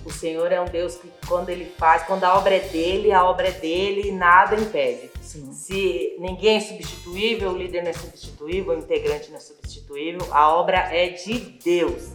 o 0.04 0.12
Senhor 0.12 0.52
é 0.52 0.60
um 0.60 0.66
Deus 0.66 0.96
que 0.96 1.10
quando 1.26 1.48
ele 1.48 1.64
faz, 1.64 2.04
quando 2.04 2.22
a 2.24 2.36
obra 2.36 2.54
é 2.54 2.60
dele, 2.60 3.12
a 3.12 3.24
obra 3.24 3.48
é 3.48 3.52
dele 3.52 4.08
e 4.08 4.12
nada 4.12 4.54
impede. 4.54 5.10
Sim. 5.20 5.52
Se 5.52 6.16
ninguém 6.18 6.56
é 6.56 6.60
substituível, 6.60 7.50
o 7.50 7.56
líder 7.56 7.82
não 7.82 7.90
é 7.90 7.92
substituível, 7.92 8.74
o 8.74 8.78
integrante 8.78 9.30
não 9.30 9.36
é 9.36 9.40
substituível, 9.40 10.26
a 10.30 10.54
obra 10.54 10.78
é 10.78 11.08
de 11.08 11.38
Deus. 11.64 12.10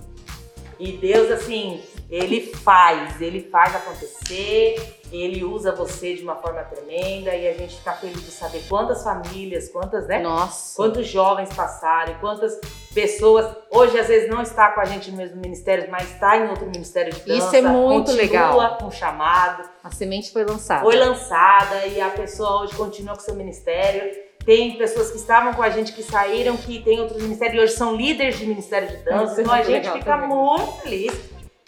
E 0.79 0.93
Deus, 0.93 1.29
assim, 1.29 1.81
ele 2.11 2.41
faz, 2.41 3.21
ele 3.21 3.47
faz 3.49 3.73
acontecer, 3.73 4.75
ele 5.11 5.45
usa 5.45 5.71
você 5.73 6.13
de 6.13 6.23
uma 6.23 6.35
forma 6.35 6.61
tremenda 6.63 7.33
e 7.33 7.47
a 7.47 7.53
gente 7.53 7.77
fica 7.77 7.93
feliz 7.93 8.21
de 8.21 8.31
saber 8.31 8.61
quantas 8.67 9.01
famílias, 9.01 9.69
quantas, 9.69 10.07
né? 10.07 10.19
Nossa. 10.19 10.75
Quantos 10.75 11.07
jovens 11.07 11.47
passaram, 11.55 12.15
quantas 12.19 12.59
pessoas 12.93 13.45
hoje 13.71 13.97
às 13.97 14.07
vezes 14.09 14.29
não 14.29 14.41
está 14.41 14.71
com 14.71 14.81
a 14.81 14.85
gente 14.85 15.09
no 15.09 15.15
mesmo 15.17 15.39
ministério, 15.39 15.89
mas 15.89 16.11
está 16.11 16.37
em 16.37 16.49
outro 16.49 16.65
ministério 16.65 17.13
de 17.13 17.21
dança. 17.21 17.33
Isso 17.47 17.55
é 17.55 17.61
muito 17.61 18.11
continua 18.11 18.21
legal. 18.23 18.77
com 18.77 18.87
o 18.87 18.91
chamado, 18.91 19.69
A 19.81 19.89
semente 19.89 20.33
foi 20.33 20.43
lançada. 20.43 20.81
foi 20.83 20.97
lançada 20.97 21.85
e 21.87 22.01
a 22.01 22.09
pessoa 22.09 22.63
hoje 22.63 22.75
continua 22.75 23.13
com 23.15 23.21
seu 23.21 23.35
ministério. 23.35 24.11
Tem 24.45 24.75
pessoas 24.77 25.11
que 25.11 25.17
estavam 25.17 25.53
com 25.53 25.61
a 25.61 25.69
gente 25.69 25.93
que 25.93 26.01
saíram, 26.03 26.57
que 26.57 26.81
tem 26.83 26.99
outros 26.99 27.21
ministérios 27.21 27.55
e 27.55 27.59
hoje 27.63 27.73
são 27.73 27.95
líderes 27.95 28.37
de 28.39 28.45
ministério 28.47 28.89
de 28.89 28.97
dança. 29.03 29.31
Isso 29.33 29.39
é 29.39 29.43
Então 29.43 29.53
a 29.53 29.57
gente 29.61 29.71
legal 29.71 29.97
fica 29.97 30.11
também. 30.17 30.27
muito 30.29 30.71
feliz 30.81 31.13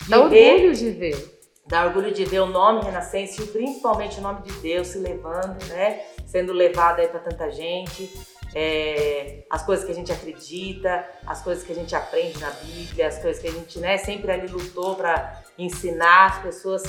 Dá 0.08 0.20
orgulho 0.20 0.74
de 0.74 0.90
ver. 0.92 1.40
dá 1.66 1.86
orgulho 1.86 2.12
de 2.12 2.26
ver 2.26 2.40
o 2.42 2.46
nome 2.46 2.84
Renascença 2.84 3.42
e 3.42 3.48
principalmente 3.48 4.20
o 4.20 4.22
nome 4.22 4.42
de 4.42 4.52
Deus 4.60 4.88
se 4.88 5.00
levando, 5.00 5.64
né? 5.70 6.02
Sendo 6.26 6.52
levado 6.52 7.00
aí 7.00 7.08
para 7.08 7.20
tanta 7.20 7.50
gente. 7.50 8.12
É, 8.56 9.46
as 9.50 9.66
coisas 9.66 9.84
que 9.84 9.92
a 9.92 9.96
gente 9.96 10.12
acredita, 10.12 11.04
as 11.26 11.42
coisas 11.42 11.64
que 11.64 11.72
a 11.72 11.76
gente 11.76 11.96
aprende 11.96 12.38
na 12.40 12.52
Bíblia, 12.52 13.08
as 13.08 13.18
coisas 13.18 13.42
que 13.42 13.48
a 13.48 13.52
gente 13.52 13.80
né, 13.80 13.98
sempre 13.98 14.32
ali 14.32 14.48
lutou 14.48 14.96
para 14.96 15.42
ensinar 15.58 16.28
as 16.28 16.44
pessoas 16.44 16.84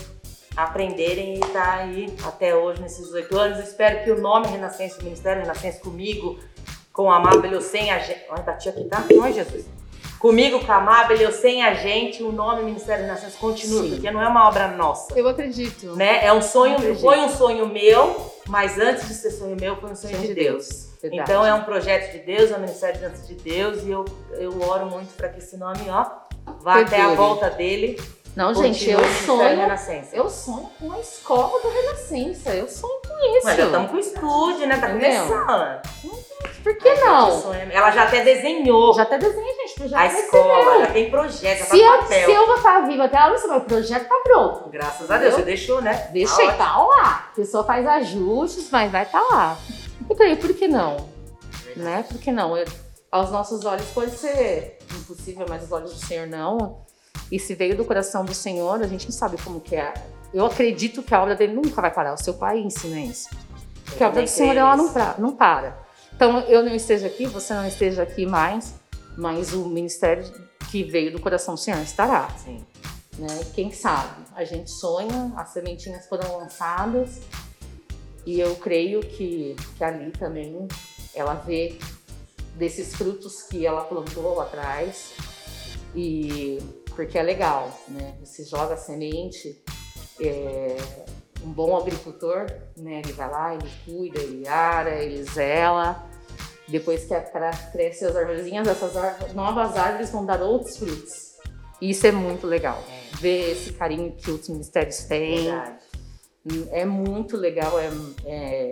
a 0.57 0.65
aprenderem 0.65 1.37
e 1.37 1.41
tá 1.41 1.75
aí 1.75 2.15
até 2.25 2.55
hoje 2.55 2.83
nesses 2.83 3.13
oito 3.13 3.37
anos. 3.39 3.59
Espero 3.61 4.05
que 4.05 4.11
o 4.11 4.21
nome 4.21 4.49
Renascença, 4.49 5.01
o 5.01 5.05
Ministério 5.05 5.43
Renascença 5.43 5.81
comigo, 5.81 6.39
com 6.93 7.11
a 7.11 7.21
ou 7.21 7.61
sem 7.61 7.91
a 7.91 7.99
gente. 7.99 8.25
Olha, 8.29 8.43
bati 8.43 8.69
aqui, 8.69 8.85
tá? 8.85 9.05
Não 9.11 9.25
é 9.25 9.33
Jesus. 9.33 9.65
Comigo, 10.25 10.65
com 10.65 10.73
a 10.73 10.77
Amável 10.77 11.27
ou 11.27 11.31
sem 11.35 11.63
a 11.63 11.75
gente, 11.75 12.23
o 12.23 12.33
nome 12.33 12.63
Ministério 12.63 13.05
Renascença 13.05 13.37
continue, 13.39 13.89
Sim. 13.91 13.95
porque 13.97 14.11
não 14.11 14.23
é 14.23 14.27
uma 14.27 14.49
obra 14.49 14.69
nossa 14.69 15.13
Eu 15.15 15.29
acredito. 15.29 15.95
né? 15.97 16.25
É 16.25 16.33
um 16.33 16.41
sonho, 16.41 16.79
foi 16.97 17.19
um 17.19 17.29
sonho 17.29 17.69
meu, 17.69 18.33
mas 18.49 18.79
antes 18.79 19.07
de 19.07 19.13
ser 19.13 19.33
sonho 19.33 19.55
meu, 19.61 19.77
foi 19.77 19.91
um 19.91 19.95
sonho 19.95 20.17
de 20.17 20.33
Deus. 20.33 20.89
Verdade. 21.03 21.31
Então 21.31 21.45
é 21.45 21.53
um 21.53 21.65
projeto 21.65 22.11
de 22.13 22.21
Deus, 22.21 22.51
é 22.51 22.57
um 22.57 22.61
ministério 22.61 22.99
de 22.99 23.07
dança 23.07 23.23
de 23.27 23.35
Deus 23.35 23.83
e 23.83 23.91
eu, 23.91 24.07
eu 24.39 24.63
oro 24.63 24.87
muito 24.87 25.13
para 25.15 25.29
que 25.29 25.41
esse 25.41 25.59
nome, 25.59 25.81
ó, 25.91 26.07
vá 26.63 26.81
até 26.81 26.97
a 26.97 27.09
Perdure. 27.09 27.17
volta 27.17 27.51
dele. 27.51 28.01
Não, 28.37 28.53
gente, 28.53 28.91
eu 28.91 28.99
sonho. 29.25 29.61
Eu 30.13 30.29
sonho 30.29 30.69
com 30.81 30.93
a 30.93 30.99
escola 30.99 31.61
do 31.63 31.69
Renascença. 31.69 32.51
Eu 32.51 32.69
sonho 32.69 33.01
com 33.07 33.37
isso. 33.37 33.45
Mas 33.47 33.57
já 33.57 33.65
estamos 33.67 33.91
com 33.91 33.97
o 33.97 34.01
estúdio, 34.01 34.67
né? 34.67 34.77
Tá 34.79 34.91
Entendeu? 34.91 35.27
começando. 35.27 35.83
Por 36.63 36.77
que 36.77 36.89
A 36.89 36.95
gente 36.95 37.05
não? 37.05 37.41
sonha- 37.43 37.69
Ela 37.73 37.91
já 37.91 38.05
até 38.05 38.25
desenhou 38.25 38.95
Já 38.95 39.03
até 39.03 39.19
desenhei, 39.19 39.55
gente. 39.55 39.75
Projeto 39.75 39.99
a 40.01 40.07
escola, 40.07 40.65
meu. 40.73 40.81
já 40.81 40.87
tem 40.93 41.11
projeto, 41.11 41.59
já 41.59 41.65
tá 41.67 41.71
Se 41.71 41.77
no 41.77 41.83
eu, 41.83 41.99
papel. 41.99 42.25
se 42.25 42.33
eu 42.33 42.47
vou 42.47 42.57
estar 42.57 42.81
viva 42.81 43.05
até 43.05 43.17
a 43.19 43.27
hora, 43.27 43.57
o 43.57 43.61
projeto 43.61 44.09
tá 44.09 44.21
pronto. 44.25 44.69
Graças 44.71 45.11
a 45.11 45.19
Deus, 45.19 45.33
Eu- 45.33 45.39
você 45.39 45.45
deixou, 45.45 45.81
né? 45.83 46.09
Deixei, 46.13 46.47
Tá 46.49 46.53
tá 46.55 46.79
lá. 46.79 47.29
A 47.31 47.35
pessoa 47.37 47.65
faz 47.65 47.87
ajustes, 47.87 48.69
mas 48.71 48.91
vai 48.91 49.03
estar 49.05 49.21
lá. 49.21 49.57
Então, 50.11 50.27
e 50.27 50.37
por 50.37 50.53
que 50.55 50.67
não? 50.67 50.95
ótimo. 50.97 51.09
Né? 51.77 52.05
Por 52.09 52.19
que 52.19 52.33
não? 52.33 52.57
Eu- 52.57 52.67
aos 53.13 53.31
nossos 53.31 53.65
olhos 53.65 53.87
pode 53.95 54.11
ser 54.13 54.79
impossível, 54.93 55.47
mas 55.49 55.63
aos 55.63 55.73
olhos 55.73 55.95
do 55.95 56.05
Senhor 56.07 56.27
não. 56.27 56.83
E 57.31 57.39
se 57.39 57.55
veio 57.55 57.77
do 57.77 57.85
coração 57.85 58.25
do 58.25 58.35
Senhor, 58.35 58.83
a 58.83 58.87
gente 58.87 59.07
não 59.07 59.13
sabe 59.13 59.37
como 59.43 59.61
que 59.61 59.75
é. 59.77 59.93
Eu 60.33 60.45
acredito 60.47 61.03
que 61.03 61.15
a 61.15 61.23
obra 61.23 61.35
dele 61.35 61.55
nunca 61.55 61.81
vai 61.81 61.93
parar. 61.93 62.13
O 62.15 62.17
seu 62.23 62.35
pai 62.35 62.59
ensina 62.61 63.01
isso. 63.01 63.29
Porque 63.85 64.03
a 64.03 64.09
obra 64.09 64.23
do 64.23 64.29
Senhor 64.29 64.57
ela 64.57 64.77
não, 64.77 64.93
pra- 64.93 65.15
não 65.19 65.37
para. 65.37 65.79
Então 66.15 66.41
eu 66.41 66.63
não 66.63 66.75
esteja 66.75 67.07
aqui, 67.07 67.27
você 67.27 67.55
não 67.55 67.67
esteja 67.67 68.03
aqui 68.03 68.25
mais, 68.27 68.75
mas 69.17 69.53
o 69.53 69.67
ministério 69.69 70.25
que 70.71 70.83
veio 70.83 71.13
do 71.13 71.21
coração 71.21 71.55
do 71.55 71.61
Senhor 71.61 71.81
estará. 71.81 72.29
Sim. 72.45 72.65
Né? 73.19 73.29
Quem 73.55 73.71
sabe? 73.73 74.25
A 74.35 74.45
gente 74.45 74.71
sonha, 74.71 75.33
as 75.37 75.51
sementinhas 75.51 76.07
foram 76.09 76.37
lançadas 76.39 77.21
e 78.27 78.41
eu 78.41 78.57
creio 78.57 79.01
que, 79.01 79.55
que 79.77 79.85
ali 79.85 80.11
também 80.13 80.67
ela 81.15 81.35
vê 81.35 81.79
desses 82.57 82.95
frutos 82.95 83.43
que 83.43 83.65
ela 83.67 83.83
plantou 83.83 84.35
lá 84.35 84.45
atrás 84.45 85.13
e 85.95 86.59
porque 86.95 87.19
é 87.19 87.23
legal, 87.23 87.71
né? 87.89 88.15
Você 88.23 88.45
joga 88.45 88.75
a 88.75 88.77
semente, 88.77 89.63
é, 90.21 90.77
um 91.43 91.51
bom 91.53 91.77
agricultor, 91.77 92.47
né? 92.77 93.01
Ele 93.05 93.13
vai 93.13 93.31
lá, 93.31 93.55
ele 93.55 93.71
cuida, 93.85 94.21
ele 94.21 94.47
ara, 94.49 95.03
ele 95.03 95.23
zela. 95.25 96.09
Depois 96.67 97.05
que 97.05 97.13
a- 97.15 97.21
pra- 97.21 97.51
cresce 97.73 98.05
as 98.07 98.17
arvorezinhas, 98.17 98.67
essas 98.67 98.97
ar- 98.97 99.35
novas 99.35 99.77
árvores 99.77 100.11
vão 100.11 100.25
dar 100.25 100.41
outros 100.43 100.77
frutos. 100.79 101.35
E 101.81 101.91
isso 101.91 102.07
é 102.07 102.13
muito 102.13 102.47
legal. 102.47 102.83
É. 102.89 103.17
Ver 103.19 103.51
esse 103.53 103.73
carinho 103.75 104.13
que 104.13 104.31
os 104.31 104.49
ministérios 104.49 104.99
têm. 105.05 105.45
Verdade. 105.45 105.79
É 106.71 106.85
muito 106.85 107.37
legal. 107.37 107.79
É, 107.79 107.91
é- 108.25 108.71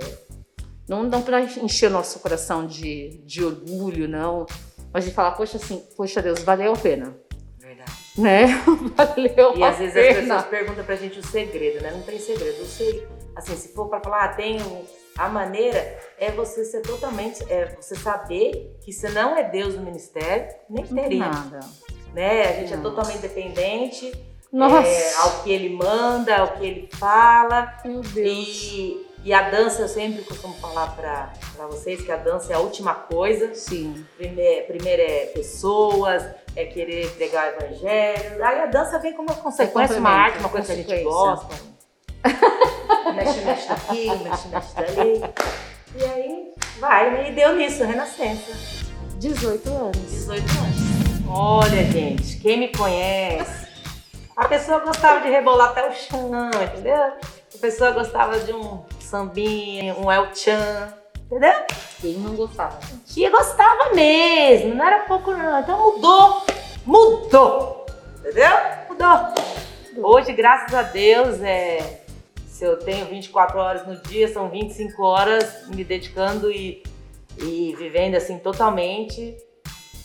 não 0.89 1.09
dá 1.09 1.21
pra 1.21 1.43
encher 1.43 1.89
o 1.89 1.91
nosso 1.91 2.19
coração 2.21 2.67
de, 2.67 3.19
de 3.27 3.45
orgulho, 3.45 4.09
não. 4.09 4.47
Mas 4.93 5.05
de 5.05 5.11
falar, 5.11 5.33
poxa, 5.33 5.57
assim, 5.57 5.83
poxa 5.97 6.21
Deus, 6.23 6.41
valeu 6.43 6.73
a 6.75 6.77
pena. 6.77 7.17
Né? 8.19 8.47
valeu 8.97 9.57
E 9.57 9.63
às 9.65 9.79
vezes 9.79 9.95
pena. 9.95 10.11
as 10.11 10.17
pessoas 10.19 10.45
perguntam 10.47 10.85
pra 10.85 10.97
gente 10.97 11.19
o 11.19 11.27
segredo, 11.27 11.81
né? 11.83 11.91
Não 11.93 12.03
tem 12.03 12.19
segredo. 12.19 12.59
Eu 12.59 12.67
sei, 12.67 13.07
assim, 13.35 13.57
se 13.57 13.73
for 13.73 13.89
pra 13.89 14.01
falar, 14.01 14.25
ah, 14.25 14.29
tem 14.29 14.59
a 15.17 15.29
maneira 15.29 15.99
é 16.19 16.31
você 16.31 16.65
ser 16.65 16.81
totalmente, 16.83 17.43
é 17.51 17.75
você 17.81 17.95
saber 17.95 18.77
que 18.83 18.93
se 18.93 19.09
não 19.11 19.37
é 19.37 19.45
Deus 19.45 19.75
no 19.77 19.83
ministério, 19.83 20.49
nem 20.69 20.85
teria, 20.87 21.19
nada. 21.29 21.61
né? 22.15 22.49
A 22.49 22.53
gente 22.55 22.73
é 22.75 22.77
totalmente 22.79 23.19
dependente 23.19 24.13
Nossa, 24.51 24.87
é, 24.89 25.15
ao 25.17 25.43
que 25.43 25.51
ele 25.53 25.71
manda, 25.71 26.37
ao 26.37 26.53
que 26.57 26.65
ele 26.67 26.89
fala. 26.99 27.73
meu 27.85 28.01
Deus. 28.01 28.27
E, 28.27 29.07
e 29.25 29.33
a 29.33 29.51
dança, 29.51 29.83
eu 29.83 29.89
sempre 29.89 30.23
costumo 30.23 30.55
falar 30.55 30.97
pra, 30.97 31.33
pra 31.57 31.67
vocês 31.67 32.01
que 32.03 32.11
a 32.11 32.17
dança 32.17 32.53
é 32.53 32.57
a 32.57 32.61
última 32.61 32.95
coisa. 32.95 33.55
Sim. 33.55 34.05
Primeiro, 34.17 34.67
primeiro 34.67 35.01
é 35.03 35.27
pessoas, 35.27 36.25
é 36.55 36.65
querer 36.67 37.11
pregar 37.13 37.53
o 37.53 37.57
evangelho. 37.57 38.45
Aí 38.45 38.61
a 38.61 38.67
dança 38.67 38.99
vem 38.99 39.13
como 39.15 39.29
uma 39.29 39.41
consequência, 39.41 39.99
uma 39.99 40.11
complemento, 40.11 40.33
arte, 40.33 40.39
uma 40.39 40.49
coisa 40.49 40.67
que 40.67 40.73
a 40.73 40.97
gente 40.97 41.05
gosta. 41.05 41.55
mexe, 43.15 43.41
mexe 43.41 43.69
daqui, 43.69 44.07
mexe, 44.25 44.49
mexe 44.49 44.75
dali. 44.75 45.23
E 45.95 46.05
aí 46.05 46.53
vai, 46.79 47.11
né? 47.11 47.31
E 47.31 47.35
deu 47.35 47.55
nisso, 47.57 47.85
renascença. 47.85 48.53
18 49.19 49.69
anos. 49.69 49.97
18 50.11 50.43
anos. 50.43 51.29
Olha, 51.29 51.85
gente, 51.85 52.37
quem 52.39 52.59
me 52.59 52.69
conhece, 52.69 53.67
a 54.37 54.47
pessoa 54.47 54.81
gostava 54.81 55.21
de 55.21 55.31
rebolar 55.31 55.71
até 55.71 55.89
o 55.89 55.93
chão, 55.93 56.31
entendeu? 56.63 56.95
A 56.95 57.59
pessoa 57.61 57.91
gostava 57.93 58.39
de 58.41 58.53
um 58.53 58.85
sambinha, 59.01 59.95
um 59.95 60.11
El 60.11 60.35
Chan, 60.35 60.93
entendeu? 61.33 61.55
Quem 62.01 62.15
não 62.15 62.37
gostava? 62.37 62.79
gente? 62.83 63.15
que 63.15 63.31
gostava 63.31 63.95
mesmo, 63.95 64.75
não 64.75 64.85
era 64.85 65.01
pouco 65.01 65.31
não. 65.31 65.61
Então 65.61 65.93
mudou, 65.93 66.47
mudou, 66.85 67.87
entendeu? 68.21 68.51
Mudou. 68.89 70.11
Hoje, 70.11 70.33
graças 70.33 70.75
a 70.75 70.83
Deus, 70.83 71.41
é, 71.41 72.03
se 72.47 72.65
eu 72.65 72.79
tenho 72.79 73.07
24 73.07 73.59
horas 73.59 73.87
no 73.87 73.97
dia, 74.03 74.29
são 74.29 74.51
25 74.51 75.03
horas 75.03 75.67
me 75.69 75.83
dedicando 75.83 76.51
e, 76.51 76.83
e 77.39 77.75
vivendo 77.79 78.15
assim 78.15 78.39
totalmente, 78.39 79.37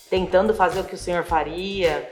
tentando 0.10 0.54
fazer 0.54 0.80
o 0.80 0.84
que 0.86 0.96
o 0.96 0.98
Senhor 0.98 1.24
faria, 1.24 2.10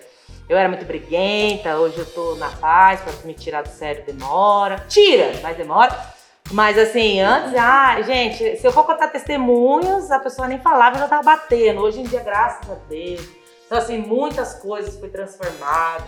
Eu 0.47 0.57
era 0.57 0.69
muito 0.69 0.85
briguenta, 0.85 1.77
hoje 1.77 1.97
eu 1.97 2.05
tô 2.05 2.35
na 2.35 2.49
paz, 2.49 3.01
pra 3.01 3.13
me 3.23 3.33
tirar 3.33 3.63
do 3.63 3.69
sério 3.69 4.05
demora. 4.05 4.85
Tira, 4.87 5.31
mas 5.41 5.57
demora. 5.57 6.14
Mas 6.51 6.77
assim, 6.77 7.19
antes, 7.19 7.55
ah, 7.55 8.01
gente, 8.01 8.57
se 8.57 8.65
eu 8.65 8.71
for 8.71 8.85
contar 8.85 9.07
testemunhos, 9.07 10.11
a 10.11 10.19
pessoa 10.19 10.47
nem 10.47 10.59
falava, 10.59 10.99
já 10.99 11.07
tava 11.07 11.23
batendo. 11.23 11.81
Hoje 11.81 12.01
em 12.01 12.03
dia, 12.03 12.21
graças 12.21 12.69
a 12.69 12.75
Deus. 12.87 13.27
Então, 13.65 13.77
assim, 13.77 13.97
muitas 13.97 14.53
coisas 14.55 14.97
foi 14.99 15.09
transformado. 15.09 16.03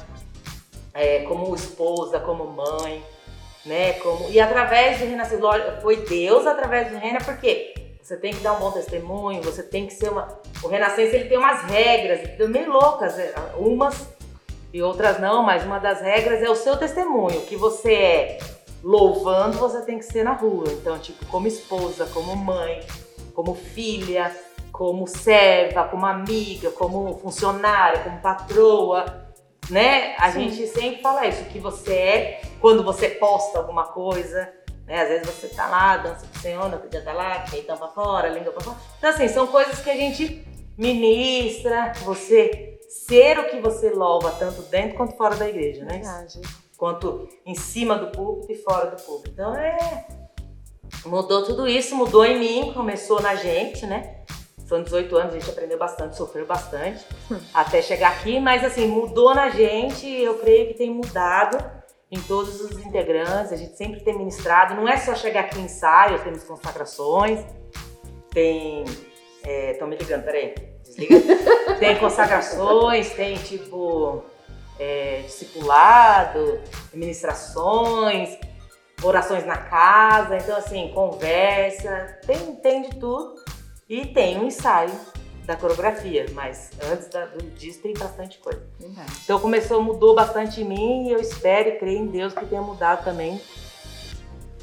É, 0.94 1.24
como 1.24 1.54
esposa, 1.54 2.20
como 2.20 2.46
mãe, 2.46 3.04
né? 3.66 3.94
Como... 3.94 4.30
E 4.30 4.40
através 4.40 4.98
de 4.98 5.06
renascer, 5.06 5.40
foi 5.82 5.98
Deus 5.98 6.48
através 6.48 6.90
de 6.90 6.96
Rena, 6.96 7.20
porque 7.24 7.76
você 8.02 8.16
tem 8.16 8.34
que 8.34 8.40
dar 8.40 8.54
um 8.54 8.60
bom 8.60 8.72
testemunho, 8.72 9.42
você 9.44 9.62
tem 9.62 9.86
que 9.86 9.94
ser 9.94 10.10
uma. 10.10 10.40
O 10.64 10.68
Renascença 10.68 11.16
ele 11.16 11.30
tem 11.30 11.38
umas 11.38 11.62
regras, 11.64 12.22
meio 12.50 12.72
loucas, 12.72 13.20
é, 13.20 13.34
umas 13.58 14.08
e 14.74 14.82
outras 14.82 15.20
não, 15.20 15.44
mas 15.44 15.64
uma 15.64 15.78
das 15.78 16.02
regras 16.02 16.42
é 16.42 16.50
o 16.50 16.56
seu 16.56 16.78
testemunho, 16.78 17.42
que 17.42 17.56
você 17.56 17.94
é 17.94 18.38
louvando, 18.88 19.58
você 19.58 19.82
tem 19.82 20.00
que 20.00 20.06
ser 20.06 20.24
na 20.24 20.32
rua. 20.32 20.64
Então, 20.70 20.98
tipo, 20.98 21.26
como 21.26 21.46
esposa, 21.46 22.06
como 22.14 22.34
mãe, 22.38 22.80
como 23.34 23.54
filha, 23.54 24.34
como 24.72 25.06
serva, 25.06 25.84
como 25.90 26.06
amiga, 26.06 26.72
como 26.72 27.18
funcionária, 27.18 28.00
como 28.00 28.22
patroa, 28.22 29.28
né? 29.70 30.16
A 30.18 30.32
Sim. 30.32 30.50
gente 30.50 30.68
sempre 30.68 31.02
fala 31.02 31.28
isso, 31.28 31.44
que 31.46 31.60
você 31.60 31.94
é 31.94 32.42
quando 32.62 32.82
você 32.82 33.10
posta 33.10 33.58
alguma 33.58 33.88
coisa, 33.88 34.50
né? 34.86 35.02
Às 35.02 35.10
vezes 35.10 35.28
você 35.28 35.50
tá 35.50 35.68
lá, 35.68 35.98
dança 35.98 36.26
com 36.26 36.38
o 36.38 36.42
Senhor, 36.42 36.72
outro 36.72 36.90
dia 36.90 37.02
tá 37.02 37.12
lá, 37.12 37.40
peitão 37.52 37.78
pra 37.78 37.90
fora, 37.90 38.30
língua 38.30 38.54
pra 38.54 38.64
fora. 38.64 38.78
Então, 38.98 39.10
assim, 39.10 39.28
são 39.28 39.48
coisas 39.48 39.80
que 39.80 39.90
a 39.90 39.98
gente 39.98 40.48
ministra, 40.78 41.92
você 42.06 42.80
ser 42.88 43.38
o 43.38 43.50
que 43.50 43.60
você 43.60 43.90
louva, 43.90 44.32
tanto 44.40 44.62
dentro 44.62 44.96
quanto 44.96 45.18
fora 45.18 45.36
da 45.36 45.50
igreja, 45.50 45.84
né? 45.84 45.96
Verdade. 45.96 46.40
Quanto 46.78 47.28
em 47.46 47.56
cima 47.56 47.98
do 47.98 48.12
púlpito 48.12 48.52
e 48.52 48.56
fora 48.56 48.92
do 48.92 49.02
púlpito. 49.02 49.32
Então 49.34 49.56
é. 49.56 50.08
Mudou 51.06 51.44
tudo 51.44 51.68
isso, 51.68 51.96
mudou 51.96 52.24
em 52.24 52.40
mim, 52.40 52.74
começou 52.74 53.22
na 53.22 53.36
gente, 53.36 53.86
né? 53.86 54.22
São 54.66 54.84
18 54.84 55.16
anos, 55.16 55.34
a 55.34 55.40
gente 55.40 55.50
aprendeu 55.50 55.78
bastante, 55.78 56.16
sofreu 56.18 56.46
bastante 56.46 57.06
até 57.54 57.82
chegar 57.82 58.12
aqui, 58.12 58.40
mas 58.40 58.64
assim, 58.64 58.88
mudou 58.88 59.34
na 59.34 59.50
gente, 59.50 60.08
eu 60.08 60.38
creio 60.40 60.68
que 60.68 60.74
tem 60.74 60.90
mudado 60.90 61.58
em 62.12 62.20
todos 62.22 62.62
os 62.62 62.78
integrantes, 62.86 63.52
a 63.52 63.56
gente 63.56 63.76
sempre 63.76 64.02
tem 64.02 64.18
ministrado, 64.18 64.76
não 64.76 64.88
é 64.88 64.98
só 64.98 65.16
chegar 65.16 65.42
aqui 65.42 65.60
em 65.60 65.66
ensaio, 65.66 66.24
temos 66.24 66.44
consagrações, 66.44 67.46
tem. 68.32 68.84
Estão 69.72 69.88
é, 69.88 69.90
me 69.90 69.96
ligando, 69.96 70.24
peraí. 70.24 70.54
tem 71.80 71.98
consagrações, 71.98 73.12
tem 73.12 73.36
tipo 73.38 74.24
é, 74.80 75.22
discipulado, 75.26 76.60
ministrações, 76.94 78.38
orações 79.02 79.46
na 79.46 79.58
casa, 79.58 80.38
então 80.38 80.58
assim, 80.58 80.92
conversa, 80.94 82.20
tem, 82.26 82.56
tem 82.56 82.82
de 82.84 83.00
tudo. 83.00 83.36
E 83.90 84.06
tem 84.08 84.38
um 84.38 84.48
ensaio 84.48 84.92
da 85.46 85.56
coreografia, 85.56 86.26
mas 86.34 86.72
antes 86.92 87.08
da, 87.08 87.26
do 87.26 87.42
disso 87.52 87.80
tem 87.82 87.94
bastante 87.94 88.38
coisa. 88.40 88.62
Verdade. 88.78 89.12
Então 89.24 89.40
começou, 89.40 89.82
mudou 89.82 90.14
bastante 90.14 90.62
em 90.62 90.66
mim 90.66 91.08
e 91.08 91.14
eu 91.14 91.22
espero 91.22 91.70
e 91.70 91.80
creio 91.80 92.00
em 92.00 92.08
Deus 92.08 92.34
que 92.34 92.46
tenha 92.46 92.62
mudado 92.62 93.06
também 93.06 93.42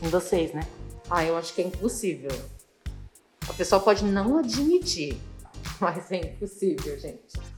em 0.03 0.09
vocês, 0.09 0.53
né? 0.53 0.62
Ah, 1.11 1.24
eu 1.24 1.37
acho 1.38 1.55
que 1.55 1.62
é 1.62 1.64
impossível. 1.64 2.31
A 3.48 3.53
pessoa 3.55 3.81
pode 3.81 4.05
não 4.05 4.38
admitir, 4.38 5.18
mas 5.81 6.12
é 6.12 6.16
impossível, 6.16 6.98
gente. 6.98 7.54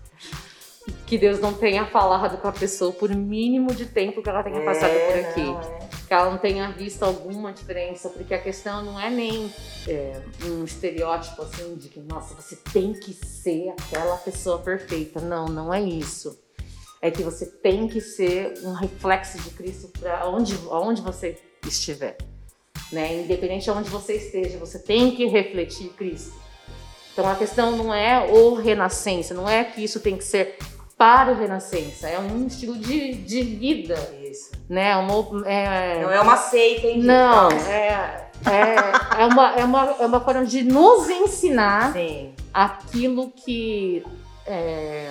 Que 1.07 1.17
Deus 1.17 1.39
não 1.39 1.55
tenha 1.55 1.87
falado 1.87 2.37
com 2.39 2.49
a 2.49 2.53
pessoa 2.53 2.93
por 2.93 3.15
mínimo 3.15 3.73
de 3.73 3.87
tempo 3.87 4.21
que 4.21 4.29
ela 4.29 4.43
tenha 4.43 4.61
passado 4.65 4.91
é, 4.91 5.07
por 5.07 5.31
aqui. 5.31 5.41
Não, 5.41 5.61
é. 5.61 5.79
Que 6.09 6.15
ela 6.15 6.31
não 6.31 6.39
tenha 6.39 6.71
visto 6.73 7.03
alguma 7.05 7.53
diferença, 7.53 8.09
porque 8.09 8.35
a 8.35 8.43
questão 8.43 8.85
não 8.85 8.99
é 8.99 9.09
nem 9.09 9.53
é, 9.87 10.21
um 10.45 10.65
estereótipo 10.65 11.43
assim 11.43 11.77
de 11.77 11.89
que, 11.89 12.01
nossa, 12.01 12.35
você 12.35 12.57
tem 12.73 12.93
que 12.93 13.13
ser 13.13 13.71
aquela 13.71 14.17
pessoa 14.17 14.59
perfeita. 14.59 15.21
Não, 15.21 15.47
não 15.47 15.73
é 15.73 15.81
isso. 15.81 16.39
É 17.01 17.09
que 17.09 17.23
você 17.23 17.47
tem 17.47 17.87
que 17.87 18.01
ser 18.01 18.55
um 18.65 18.73
reflexo 18.73 19.39
de 19.39 19.51
Cristo 19.51 19.89
para 20.01 20.29
onde, 20.29 20.59
onde 20.69 21.03
você 21.03 21.39
estiver. 21.65 22.17
Né? 22.91 23.23
Independente 23.23 23.65
de 23.65 23.71
onde 23.71 23.89
você 23.89 24.15
esteja, 24.15 24.59
você 24.59 24.81
tem 24.81 25.15
que 25.15 25.27
refletir 25.27 25.89
Cristo. 25.91 26.35
Então 27.13 27.29
a 27.29 27.35
questão 27.35 27.77
não 27.77 27.95
é 27.95 28.31
o 28.31 28.55
renascença, 28.55 29.33
não 29.33 29.49
é 29.49 29.65
que 29.65 29.83
isso 29.83 30.01
tem 30.01 30.17
que 30.17 30.25
ser 30.25 30.59
para 30.97 31.33
o 31.33 31.37
renascença, 31.37 32.09
é 32.09 32.19
um 32.19 32.47
estilo 32.47 32.77
de, 32.77 33.15
de 33.15 33.43
vida. 33.43 33.95
Isso. 34.23 34.51
Né? 34.69 34.91
É 34.91 34.97
uma, 34.97 35.49
é... 35.49 36.03
Não 36.03 36.11
é 36.11 36.21
uma 36.21 36.37
seita, 36.37 36.87
hein? 36.87 37.03
Não, 37.03 37.51
é, 37.51 38.31
é, 38.47 39.21
é, 39.23 39.27
uma, 39.27 39.57
é, 39.57 39.65
uma, 39.65 39.97
é 40.01 40.07
uma 40.07 40.21
forma 40.21 40.47
de 40.47 40.63
nos 40.63 41.09
ensinar 41.09 41.93
Sim. 41.93 42.35
aquilo 42.53 43.31
que, 43.31 44.03
é, 44.47 45.11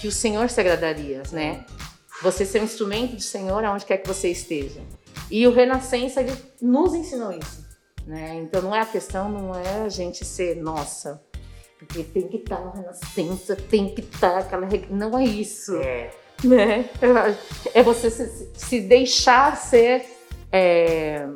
que 0.00 0.06
o 0.06 0.12
Senhor 0.12 0.48
se 0.48 0.60
agradaria, 0.60 1.22
né? 1.32 1.64
Você 2.22 2.44
ser 2.44 2.60
um 2.60 2.64
instrumento 2.64 3.16
do 3.16 3.22
Senhor 3.22 3.64
aonde 3.64 3.84
quer 3.84 3.98
que 3.98 4.06
você 4.06 4.30
esteja. 4.30 4.80
E 5.30 5.46
o 5.48 5.52
Renascença 5.52 6.20
ele 6.20 6.32
nos 6.62 6.94
ensinou 6.94 7.32
isso. 7.32 7.64
Né? 8.06 8.36
Então 8.36 8.62
não 8.62 8.74
é 8.74 8.80
a 8.80 8.86
questão, 8.86 9.28
não 9.28 9.54
é 9.54 9.82
a 9.84 9.88
gente 9.88 10.24
ser 10.24 10.56
nossa 10.56 11.20
porque 11.86 12.02
tem 12.04 12.28
que 12.28 12.38
estar 12.38 12.56
tá 12.56 12.64
na 12.64 12.70
renascença, 12.72 13.56
tem 13.56 13.94
que 13.94 14.00
estar 14.00 14.30
tá 14.30 14.38
aquela. 14.38 14.68
Não 14.90 15.18
é 15.18 15.24
isso. 15.24 15.76
É. 15.76 16.10
Né? 16.42 16.88
É 17.72 17.82
você 17.82 18.10
se, 18.10 18.50
se 18.54 18.80
deixar 18.80 19.56
ser 19.56 20.04
é, 20.52 21.26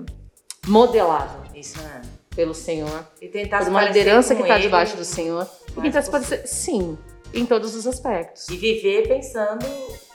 modelado. 0.66 1.56
Isso 1.56 1.78
é. 1.80 2.02
Pelo 2.34 2.54
Senhor. 2.54 3.06
E 3.20 3.28
tentar 3.28 3.58
por 3.58 3.68
uma 3.68 3.84
liderança 3.84 4.34
que 4.34 4.42
está 4.42 4.58
debaixo 4.58 4.96
do 4.96 5.04
Senhor. 5.04 5.48
E 5.76 5.80
tentar 5.80 6.02
se 6.02 6.10
parecer, 6.10 6.46
sim, 6.46 6.96
em 7.34 7.44
todos 7.44 7.74
os 7.74 7.86
aspectos. 7.86 8.48
E 8.48 8.56
viver 8.56 9.08
pensando 9.08 9.66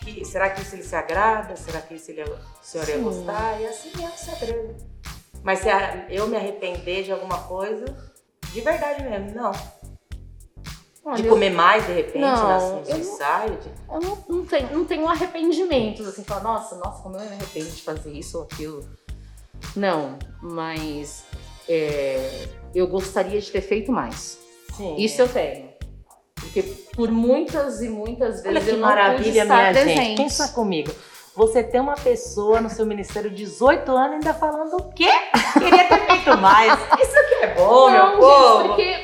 que 0.01 0.23
será 0.23 0.49
que 0.49 0.61
isso 0.61 0.75
ele 0.75 0.83
se 0.83 0.95
agrada? 0.95 1.55
Será 1.55 1.81
que 1.81 1.95
isso 1.95 2.11
ele, 2.11 2.23
o 2.23 2.37
Senhor 2.61 2.85
sim. 2.85 2.91
ia 2.93 2.97
gostar? 2.99 3.61
E 3.61 3.65
assim 3.65 3.91
é 4.03 4.07
o 4.07 4.11
segredo. 4.11 4.75
Mas 5.43 5.59
se 5.59 5.67
eu 6.09 6.27
me 6.27 6.37
arrepender 6.37 7.03
de 7.03 7.11
alguma 7.11 7.43
coisa, 7.43 7.85
de 8.53 8.61
verdade 8.61 9.03
mesmo, 9.03 9.33
não 9.35 9.51
Olha, 11.05 11.21
de 11.21 11.27
comer 11.27 11.49
mais 11.49 11.85
de 11.85 11.93
repente 11.93 12.19
não, 12.19 12.79
nos 12.79 12.89
ensaios? 12.89 13.65
Eu 13.91 13.99
não, 13.99 14.17
não, 14.29 14.45
tenho, 14.45 14.71
não 14.71 14.85
tenho 14.85 15.07
arrependimentos, 15.07 16.07
assim, 16.07 16.23
falar, 16.23 16.43
nossa, 16.43 16.75
nossa, 16.75 17.03
como 17.03 17.17
eu 17.17 17.21
me 17.21 17.35
arrependo 17.35 17.69
de 17.69 17.81
fazer 17.81 18.11
isso 18.13 18.37
ou 18.37 18.43
aquilo. 18.45 18.85
Não, 19.75 20.17
mas 20.41 21.25
é, 21.67 22.47
eu 22.73 22.87
gostaria 22.87 23.39
de 23.39 23.51
ter 23.51 23.61
feito 23.61 23.91
mais. 23.91 24.39
Sim, 24.77 24.95
isso 24.97 25.21
eu 25.21 25.27
tenho. 25.27 25.73
Porque 26.35 26.61
por 26.95 27.11
muitas 27.11 27.81
e 27.81 27.89
muitas 27.89 28.41
vezes 28.41 28.47
Olha 28.47 28.61
que 28.61 28.69
eu 28.69 28.77
não 28.77 28.87
maravilha, 28.87 29.45
minha 29.45 29.71
presente. 29.71 29.95
gente. 29.95 30.21
Pensa 30.21 30.47
comigo. 30.49 30.91
Você 31.35 31.63
tem 31.63 31.81
uma 31.81 31.95
pessoa 31.95 32.61
no 32.61 32.69
seu 32.69 32.85
ministério 32.85 33.29
de 33.29 33.37
18 33.37 33.91
anos 33.91 34.13
ainda 34.13 34.33
falando 34.35 34.75
o 34.75 34.93
quê? 34.93 35.09
Queria 35.53 35.87
ter 35.87 36.05
feito 36.05 36.37
mais. 36.37 36.73
Isso 37.01 37.17
aqui 37.17 37.33
é 37.41 37.55
bom, 37.55 37.89
não, 37.89 38.09
meu 38.11 38.19
povo. 38.19 38.67
Porque 38.67 38.83
por, 38.83 38.93
por 38.93 39.02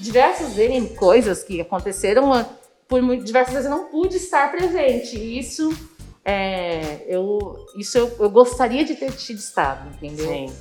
diversas 0.00 0.54
coisas 0.96 1.42
que 1.42 1.60
aconteceram, 1.60 2.46
por 2.88 3.00
diversas 3.22 3.54
vezes 3.54 3.70
eu 3.70 3.76
não 3.76 3.86
pude 3.86 4.16
estar 4.16 4.50
presente. 4.50 5.16
E 5.16 5.38
isso, 5.38 5.70
é, 6.24 7.04
eu, 7.06 7.66
isso 7.76 7.96
eu, 7.96 8.16
eu, 8.18 8.28
gostaria 8.28 8.84
de 8.84 8.94
ter 8.94 9.12
tido 9.12 9.38
estado, 9.38 9.88
entendeu? 9.94 10.26
Sim. 10.26 10.52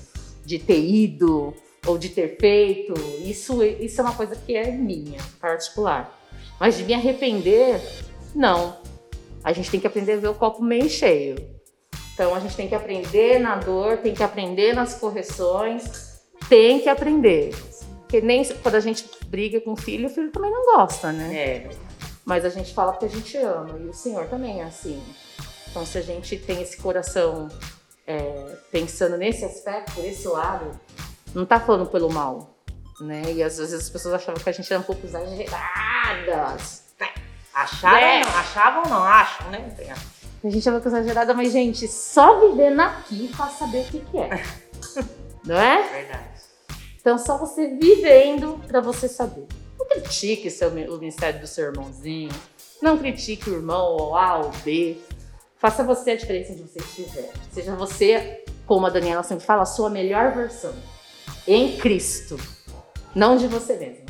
De 0.46 0.60
ter 0.60 0.80
ido 0.80 1.54
ou 1.86 1.98
de 1.98 2.10
ter 2.10 2.38
feito. 2.38 2.94
Isso, 3.24 3.64
isso 3.64 4.00
é 4.00 4.04
uma 4.04 4.14
coisa 4.14 4.36
que 4.36 4.56
é 4.56 4.72
minha, 4.72 5.20
particular. 5.42 6.16
Mas 6.60 6.78
de 6.78 6.84
me 6.84 6.94
arrepender, 6.94 7.82
não. 8.36 8.78
A 9.44 9.54
gente 9.54 9.72
tem 9.72 9.80
que 9.80 9.88
aprender 9.88 10.14
a 10.14 10.18
ver 10.18 10.28
o 10.28 10.36
copo 10.36 10.62
meio 10.62 10.90
cheio. 10.90 11.36
Então 12.14 12.36
a 12.36 12.40
gente 12.40 12.56
tem 12.56 12.68
que 12.68 12.76
aprender 12.76 13.40
na 13.40 13.56
dor, 13.56 13.98
tem 13.98 14.14
que 14.14 14.22
aprender 14.22 14.74
nas 14.74 14.94
correções, 14.96 16.20
tem 16.50 16.80
que 16.82 16.90
aprender. 16.90 17.56
Porque 18.02 18.20
nem 18.22 18.44
quando 18.44 18.76
a 18.76 18.80
gente 18.80 19.06
briga 19.30 19.62
com 19.62 19.74
o 19.74 19.76
filho, 19.76 20.08
o 20.08 20.10
filho 20.10 20.32
também 20.32 20.52
não 20.52 20.76
gosta, 20.76 21.12
né? 21.12 21.36
É. 21.36 21.70
Mas 22.26 22.44
a 22.44 22.50
gente 22.50 22.74
fala 22.74 22.92
porque 22.92 23.06
a 23.06 23.10
gente 23.10 23.38
ama. 23.38 23.78
E 23.80 23.88
o 23.88 23.94
Senhor 23.94 24.26
também 24.28 24.62
é 24.62 24.66
assim. 24.66 25.02
Então, 25.70 25.86
se 25.86 25.98
a 25.98 26.02
gente 26.02 26.38
tem 26.38 26.62
esse 26.62 26.78
coração 26.78 27.48
é, 28.06 28.58
pensando 28.72 29.18
nesse 29.18 29.46
aspecto, 29.46 29.94
por 29.94 30.04
esse 30.04 30.28
lado, 30.28 30.80
não 31.34 31.46
tá 31.46 31.60
falando 31.60 31.86
pelo 31.86 32.12
mal. 32.12 32.56
Né? 33.00 33.22
E 33.34 33.44
às 33.44 33.58
vezes 33.58 33.74
as 33.74 33.90
pessoas 33.90 34.16
achavam 34.16 34.42
que 34.42 34.50
a 34.50 34.52
gente 34.52 34.72
era 34.72 34.82
um 34.82 34.86
pouco 34.86 35.06
exageradas. 35.06 36.90
Acharam, 37.54 37.98
é. 37.98 38.22
não, 38.22 38.30
achavam 38.30 38.84
não, 38.90 39.04
acham, 39.04 39.50
né? 39.52 39.74
A 40.44 40.50
gente 40.50 40.68
é 40.68 40.72
uma 40.72 40.80
coisa 40.80 41.00
exagerada, 41.00 41.34
mas, 41.34 41.52
gente, 41.52 41.88
só 41.88 42.40
vivendo 42.40 42.80
aqui 42.80 43.28
pra 43.36 43.48
saber 43.48 43.82
o 43.82 43.86
que, 43.86 44.00
que 44.00 44.18
é. 44.18 44.44
não 45.44 45.58
é? 45.58 45.84
Verdade. 45.90 46.29
Então, 47.00 47.18
só 47.18 47.38
você 47.38 47.68
vivendo 47.68 48.60
para 48.68 48.82
você 48.82 49.08
saber. 49.08 49.48
Não 49.78 49.88
critique 49.88 50.50
seu, 50.50 50.70
o 50.70 50.98
ministério 50.98 51.40
do 51.40 51.48
seu 51.48 51.66
irmãozinho. 51.66 52.32
Não 52.82 52.98
critique 52.98 53.50
o 53.50 53.56
irmão 53.56 53.98
ou 53.98 54.16
A 54.16 54.38
ou 54.38 54.52
B. 54.64 54.98
Faça 55.58 55.84
você 55.84 56.12
a 56.12 56.16
diferença 56.16 56.54
onde 56.54 56.64
você 56.64 56.80
estiver. 56.80 57.32
Seja 57.52 57.76
você, 57.76 58.44
como 58.66 58.86
a 58.86 58.90
Daniela 58.90 59.24
sempre 59.24 59.46
fala, 59.46 59.64
a 59.64 59.66
sua 59.66 59.90
melhor 59.90 60.34
versão. 60.34 60.74
Em 61.48 61.78
Cristo. 61.78 62.38
Não 63.16 63.38
de 63.38 63.48
você 63.48 63.76
mesmo. 63.76 64.10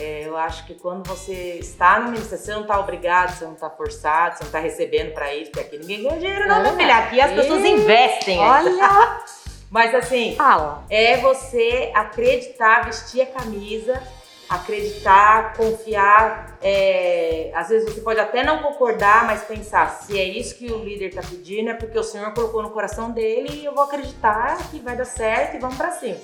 É, 0.00 0.28
eu 0.28 0.36
acho 0.36 0.64
que 0.64 0.74
quando 0.74 1.06
você 1.08 1.58
está 1.58 1.98
no 1.98 2.12
ministério, 2.12 2.44
você 2.44 2.54
não 2.54 2.62
está 2.62 2.78
obrigado, 2.78 3.36
você 3.36 3.44
não 3.44 3.54
está 3.54 3.68
forçado, 3.68 4.36
você 4.36 4.44
não 4.44 4.48
está 4.48 4.60
recebendo 4.60 5.12
para 5.12 5.34
isso, 5.34 5.50
porque 5.50 5.66
aqui 5.66 5.78
ninguém 5.78 6.02
ganha 6.04 6.18
dinheiro, 6.18 6.46
não, 6.46 6.56
É 6.56 6.62
meu 6.62 6.76
filho. 6.76 6.92
Aqui 6.92 7.20
as 7.20 7.32
pessoas 7.32 7.64
investem. 7.64 8.38
Olha! 8.38 9.24
Mas 9.70 9.94
assim, 9.94 10.34
Fala. 10.34 10.84
é 10.88 11.18
você 11.18 11.90
acreditar, 11.94 12.86
vestir 12.86 13.20
a 13.20 13.26
camisa, 13.26 14.02
acreditar, 14.48 15.54
confiar. 15.54 16.58
é, 16.62 17.52
às 17.54 17.68
vezes 17.68 17.92
você 17.92 18.00
pode 18.00 18.18
até 18.18 18.42
não 18.42 18.62
concordar, 18.62 19.26
mas 19.26 19.44
pensar 19.44 19.90
se 19.90 20.18
é 20.18 20.24
isso 20.24 20.56
que 20.56 20.72
o 20.72 20.82
líder 20.82 21.08
está 21.08 21.22
pedindo, 21.22 21.70
é 21.70 21.74
porque 21.74 21.98
o 21.98 22.02
Senhor 22.02 22.32
colocou 22.32 22.62
no 22.62 22.70
coração 22.70 23.10
dele 23.10 23.50
e 23.52 23.64
eu 23.64 23.74
vou 23.74 23.84
acreditar 23.84 24.56
que 24.70 24.78
vai 24.80 24.96
dar 24.96 25.04
certo 25.04 25.56
e 25.56 25.60
vamos 25.60 25.76
para 25.76 25.92
cima. 25.92 26.18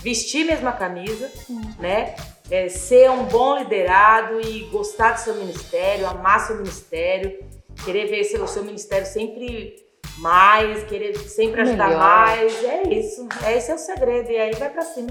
Vestir 0.00 0.44
mesmo 0.44 0.68
a 0.68 0.72
camisa, 0.72 1.30
né? 1.78 2.14
É, 2.50 2.68
ser 2.68 3.10
um 3.10 3.24
bom 3.24 3.58
liderado 3.58 4.40
e 4.40 4.60
gostar 4.70 5.12
do 5.12 5.20
seu 5.20 5.34
ministério, 5.34 6.06
amar 6.06 6.46
seu 6.46 6.56
ministério, 6.56 7.44
querer 7.84 8.06
ver 8.06 8.40
o 8.40 8.46
seu 8.46 8.62
ministério 8.62 9.06
sempre 9.06 9.87
mais, 10.18 10.84
querer 10.84 11.16
sempre 11.18 11.60
ajudar 11.62 11.88
Melhor. 11.88 12.00
mais. 12.00 12.64
É 12.64 12.82
isso. 12.88 13.28
É, 13.44 13.56
esse 13.56 13.70
é 13.70 13.74
o 13.74 13.78
segredo. 13.78 14.30
E 14.30 14.36
aí 14.36 14.54
vai 14.54 14.68
pra 14.70 14.82
cima. 14.82 15.08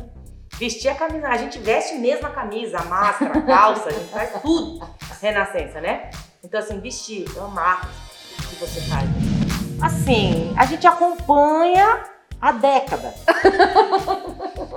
Vestir 0.58 0.90
a 0.90 0.96
camisa. 0.96 1.28
A 1.28 1.38
gente 1.38 1.60
veste 1.60 1.96
mesmo 1.96 2.26
a 2.28 2.32
camisa, 2.32 2.80
a 2.80 2.84
máscara, 2.86 3.38
a 3.38 3.42
calça, 3.42 3.90
a 3.90 3.92
gente 3.92 4.10
faz 4.10 4.32
tudo. 4.42 4.88
Renascença, 5.22 5.80
né? 5.82 6.10
Então, 6.44 6.60
assim, 6.60 6.80
vestir, 6.80 7.26
amar 7.40 7.90
o 8.40 8.48
que 8.48 8.56
você 8.56 8.82
faz. 8.82 9.08
Assim, 9.84 10.54
a 10.58 10.66
gente 10.66 10.88
acompanha 10.88 12.04
a 12.42 12.52
década. 12.52 13.14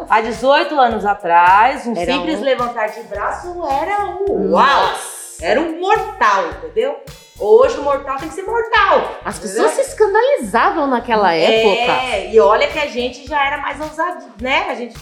Há 0.09 0.21
18 0.21 0.79
anos 0.79 1.05
atrás, 1.07 1.87
um 1.87 1.97
Era 1.97 2.13
simples 2.13 2.41
um- 2.41 2.43
levantar 2.43 2.87
de 2.89 3.03
braço 3.05 3.47
era 3.71 4.07
um 4.07 4.53
uau! 4.53 4.95
Era 5.41 5.61
um 5.61 5.79
mortal, 5.81 6.49
entendeu? 6.59 7.01
Hoje 7.41 7.79
o 7.79 7.83
mortal 7.83 8.19
tem 8.19 8.29
que 8.29 8.35
ser 8.35 8.43
mortal. 8.43 9.17
As 9.25 9.39
entendeu? 9.39 9.65
pessoas 9.65 9.73
se 9.87 9.93
escandalizavam 9.93 10.87
naquela 10.87 11.33
época. 11.35 11.93
É, 11.93 12.31
e 12.33 12.39
olha 12.39 12.69
que 12.69 12.79
a 12.79 12.87
gente 12.87 13.27
já 13.27 13.45
era 13.47 13.59
mais 13.59 13.81
ousado, 13.81 14.27
né? 14.41 14.67
A 14.69 14.75
gente, 14.75 14.95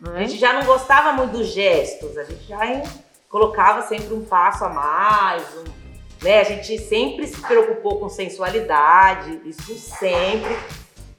não 0.00 0.12
a 0.14 0.22
é? 0.22 0.26
gente 0.26 0.38
já 0.40 0.52
não 0.52 0.64
gostava 0.64 1.12
muito 1.12 1.32
dos 1.38 1.46
gestos, 1.48 2.18
a 2.18 2.24
gente 2.24 2.44
já 2.48 2.66
hein, 2.66 2.82
colocava 3.28 3.82
sempre 3.82 4.12
um 4.12 4.24
passo 4.24 4.64
a 4.64 4.68
mais, 4.68 5.42
um- 5.56 6.24
né? 6.24 6.40
A 6.40 6.44
gente 6.44 6.78
sempre 6.78 7.26
se 7.28 7.40
preocupou 7.40 8.00
com 8.00 8.08
sensualidade, 8.08 9.40
isso 9.46 9.74
sempre. 9.78 10.56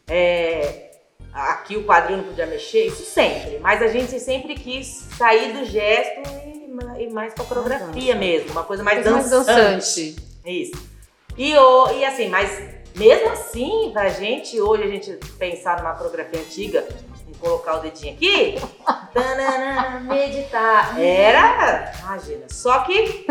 É, 0.07 0.91
aqui 1.33 1.77
o 1.77 1.83
quadril 1.85 2.17
não 2.17 2.23
podia 2.25 2.45
mexer, 2.45 2.87
isso 2.87 3.05
sempre. 3.05 3.59
Mas 3.59 3.81
a 3.81 3.87
gente 3.87 4.19
sempre 4.19 4.55
quis 4.55 5.07
sair 5.17 5.53
do 5.53 5.63
gesto 5.65 6.21
e, 6.45 7.03
e 7.03 7.09
mais 7.09 7.33
pra 7.33 7.45
coreografia 7.45 8.13
mesmo, 8.15 8.51
uma 8.51 8.63
coisa 8.63 8.83
mais 8.83 8.97
Coisa 8.99 9.11
mais 9.13 9.29
dançante. 9.29 10.34
Dançante. 10.45 10.61
Isso. 10.61 10.95
E, 11.37 11.55
o, 11.57 11.91
e 11.91 12.05
assim, 12.05 12.29
mas 12.29 12.75
mesmo 12.95 13.29
assim, 13.29 13.89
pra 13.91 14.07
gente, 14.07 14.59
hoje 14.59 14.83
a 14.83 14.87
gente 14.87 15.19
pensar 15.37 15.77
numa 15.77 15.93
coreografia 15.95 16.39
antiga, 16.39 16.87
em 17.27 17.33
colocar 17.33 17.77
o 17.77 17.81
dedinho 17.81 18.13
aqui, 18.13 18.55
tanana, 19.13 19.99
meditar, 19.99 20.97
era, 20.99 21.91
imagina, 21.99 22.45
só 22.49 22.79
que 22.79 23.25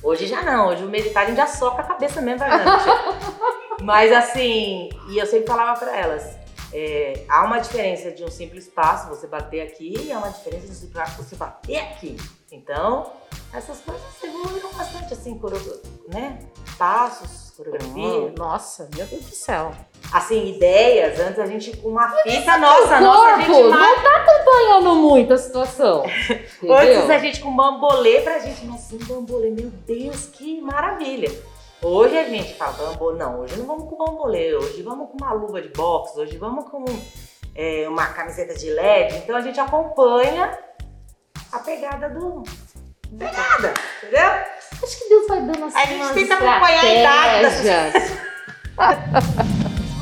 hoje 0.00 0.26
já 0.26 0.42
não, 0.42 0.68
hoje 0.68 0.84
o 0.84 0.88
meditar 0.88 1.24
a 1.24 1.26
gente 1.26 1.38
já 1.38 1.46
soca 1.48 1.82
a 1.82 1.86
cabeça 1.86 2.20
mesmo, 2.20 2.38
vai. 2.38 2.50
Mas 3.82 4.12
assim, 4.12 4.90
e 5.08 5.18
eu 5.18 5.26
sempre 5.26 5.48
falava 5.48 5.78
pra 5.80 5.98
elas, 5.98 6.36
é, 6.72 7.24
há 7.28 7.44
uma 7.44 7.58
diferença 7.58 8.10
de 8.10 8.24
um 8.24 8.30
simples 8.30 8.68
passo, 8.68 9.08
você 9.08 9.26
bater 9.26 9.60
aqui, 9.60 9.94
e 9.98 10.12
há 10.12 10.18
uma 10.18 10.30
diferença 10.30 10.66
de 10.66 10.72
um 10.72 10.74
simples 10.74 10.92
passo, 10.92 11.22
você 11.22 11.36
bater 11.36 11.76
aqui. 11.76 12.16
Então, 12.50 13.12
essas 13.52 13.80
coisas 13.80 14.02
evoluíram 14.22 14.70
bastante, 14.72 15.12
assim, 15.12 15.40
né? 16.08 16.38
Passos, 16.78 17.52
coreografia. 17.56 18.34
Nossa, 18.36 18.88
meu 18.94 19.06
Deus 19.06 19.24
do 19.24 19.34
céu. 19.34 19.72
Assim, 20.12 20.54
ideias, 20.54 21.18
antes 21.18 21.38
a 21.38 21.46
gente 21.46 21.76
com 21.78 21.88
uma 21.88 22.10
fita, 22.10 22.58
nossa, 22.58 23.00
nossa, 23.00 23.34
a 23.34 23.40
gente 23.40 23.50
corpo 23.50 23.70
não 23.70 24.02
tá 24.02 24.16
acompanhando 24.16 24.94
muito 24.96 25.32
a 25.32 25.38
situação. 25.38 26.04
Antes 26.68 27.10
a 27.10 27.18
gente 27.18 27.40
com 27.40 27.54
bambolê 27.56 28.20
pra 28.20 28.38
gente, 28.38 28.66
nossa, 28.66 28.94
um 28.94 28.98
bambolê, 28.98 29.50
meu 29.50 29.70
Deus, 29.86 30.26
que 30.26 30.60
maravilha. 30.60 31.30
Hoje 31.84 32.16
a 32.16 32.22
gente 32.22 32.54
fala 32.54 32.72
bambolê, 32.74 33.18
não, 33.18 33.40
hoje 33.40 33.56
não 33.56 33.66
vamos 33.66 33.88
com 33.90 33.96
bambolê, 33.96 34.54
hoje 34.54 34.82
vamos 34.82 35.10
com 35.10 35.16
uma 35.20 35.32
luva 35.32 35.60
de 35.60 35.68
boxe, 35.70 36.16
hoje 36.16 36.38
vamos 36.38 36.70
com 36.70 36.84
é, 37.56 37.88
uma 37.88 38.06
camiseta 38.06 38.54
de 38.54 38.70
LED, 38.70 39.16
então 39.16 39.34
a 39.34 39.40
gente 39.40 39.58
acompanha 39.58 40.56
a 41.50 41.58
pegada 41.58 42.08
do... 42.08 42.44
Pegada, 43.18 43.74
entendeu? 43.98 44.30
Acho 44.80 44.98
que 44.98 45.08
Deus 45.08 45.26
vai 45.26 45.40
dando 45.40 45.64
assim 45.64 45.76
A 45.76 45.84
gente 45.84 46.02
umas 46.02 46.12
tenta 46.12 46.34
acompanhar 46.34 46.84
a 46.84 46.94
idade 46.94 47.42
das. 47.42 47.64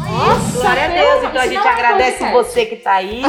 Nossa, 0.04 0.60
glória 0.60 0.84
a 0.84 0.88
Deus. 0.88 1.24
Então 1.24 1.42
a 1.42 1.46
gente 1.46 1.66
agradece 1.66 2.30
você 2.30 2.66
que 2.66 2.76
tá 2.76 2.92
aí, 2.92 3.22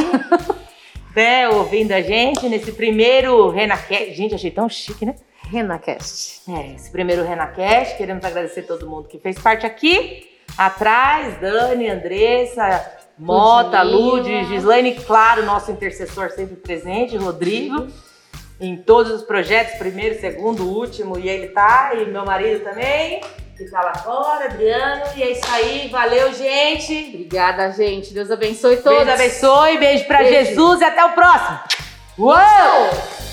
né, 1.16 1.48
ouvindo 1.48 1.92
a 1.92 2.02
gente 2.02 2.48
nesse 2.50 2.72
primeiro 2.72 3.48
RenaCast. 3.48 4.12
Gente, 4.12 4.34
achei 4.34 4.50
tão 4.50 4.68
chique, 4.68 5.06
né? 5.06 5.14
RenaCast. 5.52 6.50
É, 6.50 6.74
esse 6.74 6.90
primeiro 6.90 7.22
RenaCast. 7.24 7.96
Queremos 7.98 8.24
agradecer 8.24 8.62
todo 8.62 8.88
mundo 8.88 9.06
que 9.06 9.18
fez 9.18 9.38
parte 9.38 9.66
aqui. 9.66 10.30
Atrás, 10.56 11.38
Dani, 11.40 11.88
Andressa, 11.90 12.90
Mota. 13.18 13.82
Lud, 13.82 14.44
Gislaine, 14.46 14.94
claro, 14.94 15.44
nosso 15.44 15.70
intercessor 15.70 16.30
sempre 16.30 16.56
presente, 16.56 17.16
Rodrigo. 17.16 17.86
Em 18.58 18.76
todos 18.76 19.12
os 19.12 19.22
projetos, 19.22 19.74
primeiro, 19.74 20.18
segundo, 20.20 20.64
último, 20.64 21.18
e 21.18 21.28
ele 21.28 21.48
tá, 21.48 21.92
e 21.94 22.04
meu 22.06 22.24
marido 22.24 22.62
também, 22.62 23.20
que 23.56 23.64
tá 23.64 23.80
lá 23.82 23.94
fora, 23.94 24.44
Adriano, 24.44 25.02
e 25.16 25.22
é 25.22 25.32
isso 25.32 25.46
aí, 25.50 25.88
valeu, 25.88 26.32
gente! 26.32 27.08
Obrigada, 27.08 27.72
gente. 27.72 28.14
Deus 28.14 28.30
abençoe 28.30 28.76
todos. 28.76 29.04
Deus 29.04 29.20
abençoe, 29.20 29.78
beijo 29.78 30.04
pra 30.04 30.18
Beijo. 30.18 30.32
Jesus 30.32 30.80
e 30.80 30.84
até 30.84 31.04
o 31.04 31.10
próximo! 31.10 31.58
Uou! 32.18 33.31